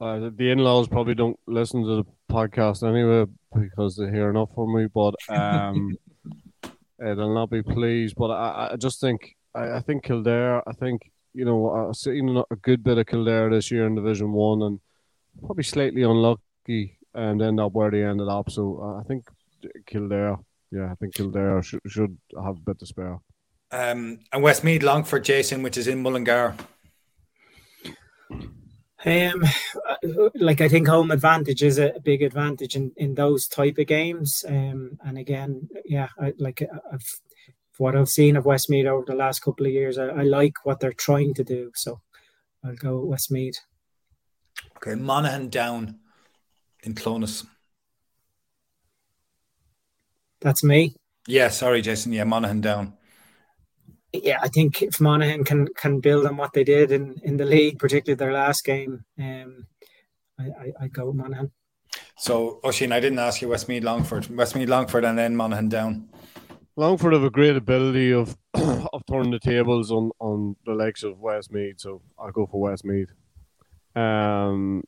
[0.00, 4.74] Uh, the in-laws probably don't listen to the podcast anyway because they hear enough from
[4.74, 5.96] me, but um,
[6.98, 8.14] they'll not be pleased.
[8.16, 10.62] But I, I just think I, I think Kildare.
[10.68, 14.32] I think you know I've seen a good bit of Kildare this year in Division
[14.32, 14.80] One, and
[15.40, 18.50] probably slightly unlucky and end up where they ended up.
[18.50, 19.28] So uh, I think
[19.86, 20.36] Kildare.
[20.70, 23.18] Yeah, I think Kildare should, should have a bit to spare.
[23.72, 26.54] Um, and Westmeath Longford, Jason, which is in Mullingar.
[29.04, 29.44] Um,
[30.34, 34.44] like I think home advantage is a big advantage in, in those type of games.
[34.48, 37.20] Um, and again, yeah, I like I've,
[37.78, 40.80] what I've seen of Westmeath over the last couple of years, I, I like what
[40.80, 41.70] they're trying to do.
[41.74, 42.00] So
[42.64, 43.60] I'll go Westmeath.
[44.76, 45.98] Okay, Monaghan down
[46.82, 47.44] in Clones.
[50.40, 50.94] That's me.
[51.26, 52.12] Yeah, sorry, Jason.
[52.12, 52.97] Yeah, Monaghan down.
[54.12, 57.44] Yeah, I think if Monaghan can can build on what they did in, in the
[57.44, 59.66] league, particularly their last game, um,
[60.38, 61.50] I, I, I go Monaghan.
[62.16, 64.34] So, Oisín, I didn't ask you Westmeath Longford.
[64.34, 66.08] Westmeath Longford and then Monaghan down.
[66.76, 71.18] Longford have a great ability of of turning the tables on, on the legs of
[71.20, 73.10] Westmeath, so I'll go for Westmeath.
[73.94, 74.84] Um,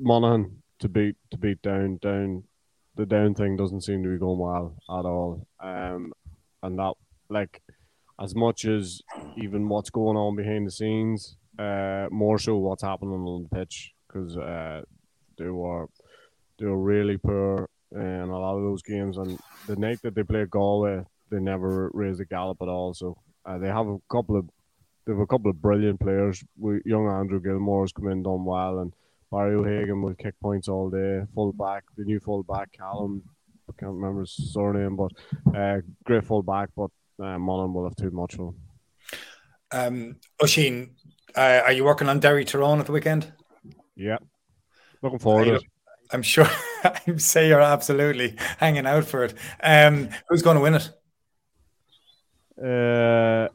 [0.00, 2.44] Monaghan to beat to beat down down
[2.96, 5.46] the down thing doesn't seem to be going well at all.
[5.60, 6.12] Um,
[6.62, 6.94] and that
[7.28, 7.62] like
[8.20, 9.02] as much as
[9.36, 13.92] even what's going on behind the scenes, uh, more so what's happening on the pitch
[14.06, 14.82] because uh,
[15.38, 15.86] they were
[16.58, 19.16] they were really poor in a lot of those games.
[19.18, 22.94] And the night that they played Galway, they never raised a gallop at all.
[22.94, 24.48] So uh, they have a couple of
[25.04, 26.44] they have a couple of brilliant players.
[26.56, 28.92] We, young Andrew Gilmore has come in done well, and
[29.32, 31.22] Barry O'Hagan will kick points all day.
[31.34, 33.22] Full back, the new full back, Callum.
[33.68, 35.12] I can't remember his surname, but
[35.56, 36.68] uh, great full back.
[36.76, 36.90] But
[37.22, 38.54] uh, Monaghan will have too much him.
[39.70, 40.90] Um, Oisín,
[41.36, 43.32] uh, are you working on Derry Tyrone at the weekend?
[43.96, 44.18] Yeah,
[45.02, 45.62] looking forward to it.
[46.12, 46.46] I'm sure.
[46.84, 49.34] I say you're absolutely hanging out for it.
[49.62, 50.90] Um, who's going to win it?
[52.62, 53.48] Uh,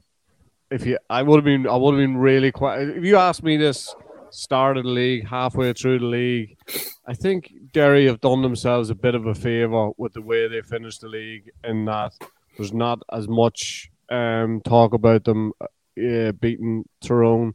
[0.72, 2.82] if you, I would have been, I would have been really quite.
[2.82, 3.94] If you asked me this
[4.32, 6.58] start of the league, halfway through the league,
[7.06, 10.62] I think Derry have done themselves a bit of a favour with the way they
[10.62, 12.14] finished the league, in that
[12.58, 17.54] there's not as much um, talk about them uh, beating Tyrone.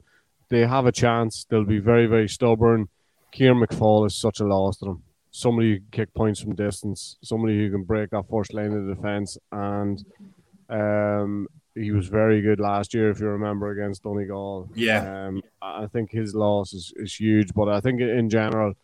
[0.48, 1.46] They have a chance.
[1.48, 2.88] They'll be very, very stubborn.
[3.32, 5.02] Kieran McFall is such a loss to them.
[5.30, 8.94] Somebody who can kick points from distance, somebody who can break that first line of
[8.94, 10.04] defence, and
[10.68, 14.68] um, he was very good last year, if you remember, against Donegal.
[14.74, 15.26] Yeah.
[15.26, 18.74] Um, I think his loss is, is huge, but I think in general,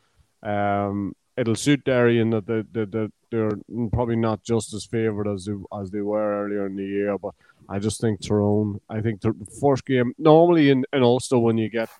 [0.42, 3.52] um, it'll suit Derry in that they, they, they, they're
[3.92, 7.34] probably not just as favoured as they, as they were earlier in the year, but
[7.68, 11.68] I just think Tyrone, I think the first game, normally in, in Ulster, when you
[11.68, 11.90] get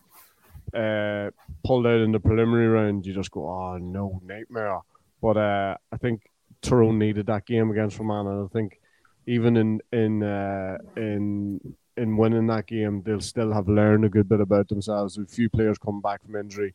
[0.74, 1.31] uh,
[1.64, 4.81] pulled out in the preliminary round, you just go, oh no, nightmare.
[5.20, 6.22] But uh, I think
[6.62, 8.45] Tyrone needed that game against Fermanagh.
[8.45, 8.81] I think
[9.26, 11.61] even in in uh, in
[11.97, 15.18] in winning that game, they'll still have learned a good bit about themselves.
[15.18, 16.74] A few players coming back from injury,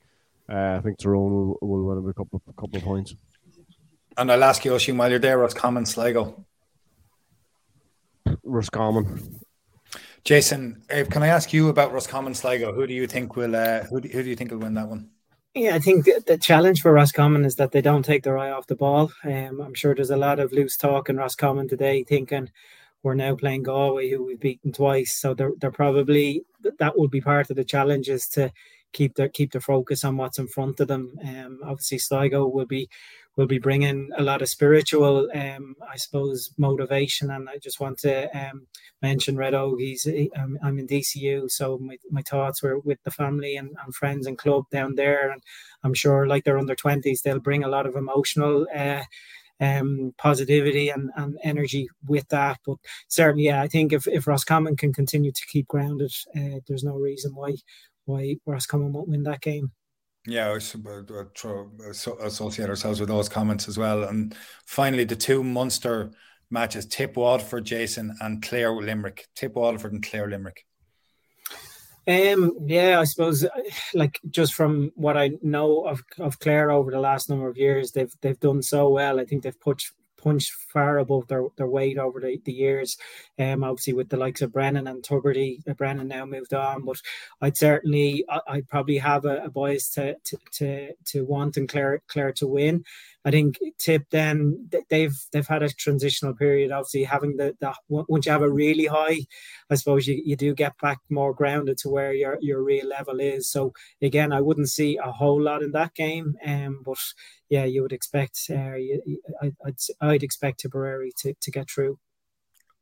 [0.49, 3.16] uh, I think Tyrone will, will win a couple of, couple of points.
[4.18, 6.45] And I'll ask you, Oisín, while you're there, what's common Sligo?
[8.43, 9.39] Roscommon.
[10.24, 12.74] Jason, can I ask you about Roscommon Sligo?
[12.74, 14.88] Who do you think will uh, who, do, who do you think will win that
[14.88, 15.09] one?
[15.53, 18.51] Yeah, I think the, the challenge for Roscommon is that they don't take their eye
[18.51, 19.11] off the ball.
[19.24, 22.49] Um, I'm sure there's a lot of loose talk in Roscommon today, thinking,
[23.03, 25.18] we're now playing Galway, who we've beaten twice.
[25.18, 26.45] So they're they're probably
[26.80, 28.51] that will be part of the challenge is to
[28.93, 31.20] keep their keep their focus on what's in front of them.
[31.22, 32.89] Um, obviously Sligo will be
[33.36, 37.31] will be bringing a lot of spiritual, um, I suppose, motivation.
[37.31, 38.67] And I just want to um,
[39.01, 39.79] mention Red Oak.
[39.79, 40.05] He's
[40.38, 44.27] I'm, I'm, in DCU, so my, my thoughts were with the family and, and, friends
[44.27, 45.31] and club down there.
[45.31, 45.41] And
[45.84, 48.67] I'm sure, like they're under twenties, they'll bring a lot of emotional.
[48.75, 49.03] Uh,
[49.59, 52.57] um, positivity and, and energy with that.
[52.65, 52.77] But
[53.07, 56.95] certainly, yeah, I think if, if Roscommon can continue to keep grounded, uh, there's no
[56.95, 57.55] reason why
[58.05, 59.71] why Roscommon won't win that game.
[60.26, 60.59] Yeah, we
[60.89, 64.03] uh, uh, uh, associate ourselves with those comments as well.
[64.03, 64.34] And
[64.65, 66.11] finally, the two Munster
[66.49, 69.28] matches: Tip Waterford, Jason, and Clare Limerick.
[69.36, 70.65] Tip Waterford and Clare Limerick.
[72.07, 73.45] Um, yeah, I suppose
[73.93, 77.91] like just from what I know of of Clare over the last number of years,
[77.91, 79.19] they've they've done so well.
[79.19, 79.84] I think they've put
[80.24, 82.97] punched far above their, their weight over the, the years.
[83.38, 87.01] Um, obviously with the likes of Brennan and Tubridy, uh, Brennan now moved on, but
[87.41, 91.67] I'd certainly I, would probably have a, a bias to, to to to want and
[91.67, 92.84] Clare Clare to win.
[93.26, 96.71] I think Tip then they've they've had a transitional period.
[96.71, 99.19] Obviously, having the, the once you have a really high,
[99.69, 103.19] I suppose you, you do get back more grounded to where your your real level
[103.19, 103.49] is.
[103.49, 106.36] So again, I wouldn't see a whole lot in that game.
[106.45, 106.97] Um, but
[107.49, 108.39] yeah, you would expect.
[108.49, 111.99] Uh, you, I, would I'd expect Tipperary to to get through.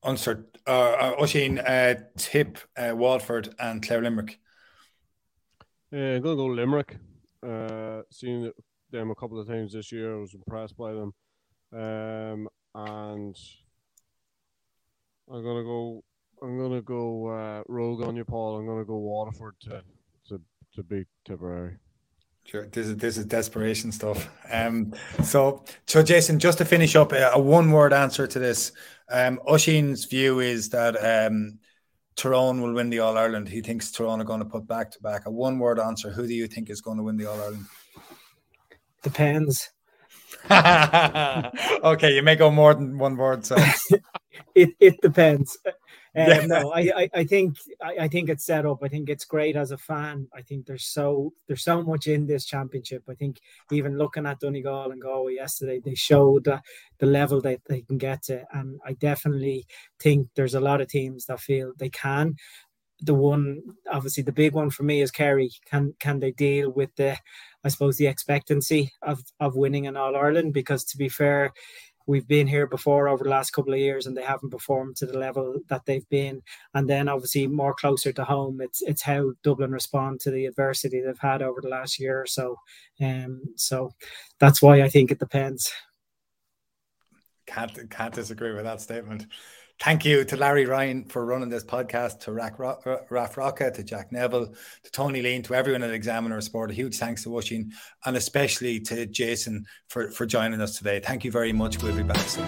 [0.04, 4.40] Answer, uh, uh, Oisín, uh, Tip, uh, Waterford, and Clare Limerick.
[5.92, 6.98] Yeah, I'm gonna go Limerick.
[7.46, 8.52] Uh, seeing
[8.92, 10.16] them a couple of times this year.
[10.16, 11.14] I was impressed by them.
[11.74, 13.36] Um, and
[15.32, 16.04] I'm gonna go.
[16.42, 18.58] I'm gonna go uh, rogue on you, Paul.
[18.58, 19.84] I'm gonna go Waterford to
[20.30, 20.42] to,
[20.76, 21.78] to beat Tipperary.
[22.46, 24.30] Sure, this is this is desperation stuff.
[24.52, 28.72] Um, so so Jason, just to finish up, a, a one word answer to this.
[29.10, 31.60] Um, Oisín's view is that um,
[32.16, 33.48] Tyrone will win the All Ireland.
[33.48, 35.26] He thinks Tyrone are going to put back to back.
[35.26, 36.10] A one word answer.
[36.10, 37.66] Who do you think is going to win the All Ireland?
[39.02, 39.70] Depends.
[40.50, 43.46] okay, you may go more than one word.
[43.46, 43.56] So
[44.56, 45.58] it it depends.
[46.14, 46.46] Um, yeah.
[46.46, 48.80] No, I, I, I think I, I, think it's set up.
[48.84, 50.28] I think it's great as a fan.
[50.36, 53.04] I think there's so there's so much in this championship.
[53.10, 53.40] I think
[53.72, 56.62] even looking at Donegal and Galway yesterday, they showed the,
[57.00, 59.66] the level that they can get to, and I definitely
[60.00, 62.36] think there's a lot of teams that feel they can.
[63.02, 65.52] The one, obviously, the big one for me is Kerry.
[65.66, 67.18] Can can they deal with the
[67.64, 71.52] I suppose the expectancy of of winning an All Ireland because to be fair,
[72.08, 75.06] we've been here before over the last couple of years and they haven't performed to
[75.06, 76.42] the level that they've been.
[76.74, 81.02] And then obviously more closer to home, it's it's how Dublin respond to the adversity
[81.02, 82.58] they've had over the last year or so.
[83.00, 83.92] Um, so
[84.40, 85.72] that's why I think it depends.
[87.48, 89.28] Can't can't disagree with that statement.
[89.82, 94.12] Thank you to Larry Ryan for running this podcast, to Rack Raf Rocca, to Jack
[94.12, 94.54] Neville,
[94.84, 96.70] to Tony Lean, to everyone at Examiner Sport.
[96.70, 97.72] A huge thanks to Oisín
[98.06, 101.00] and especially to Jason for, for joining us today.
[101.00, 101.82] Thank you very much.
[101.82, 102.44] We'll be back soon.
[102.44, 102.46] A,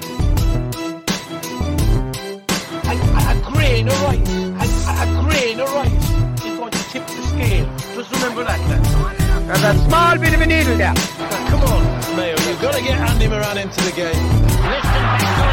[3.25, 5.91] a grain of rice, a, a grain of rice
[6.45, 7.65] is going to tip the scale.
[7.95, 8.93] Just remember that, lads.
[9.47, 10.93] There's a small bit of a needle there.
[10.93, 14.13] Come on, Mayo, you've got to get Andy Moran into the game.
[14.69, 15.52] Listen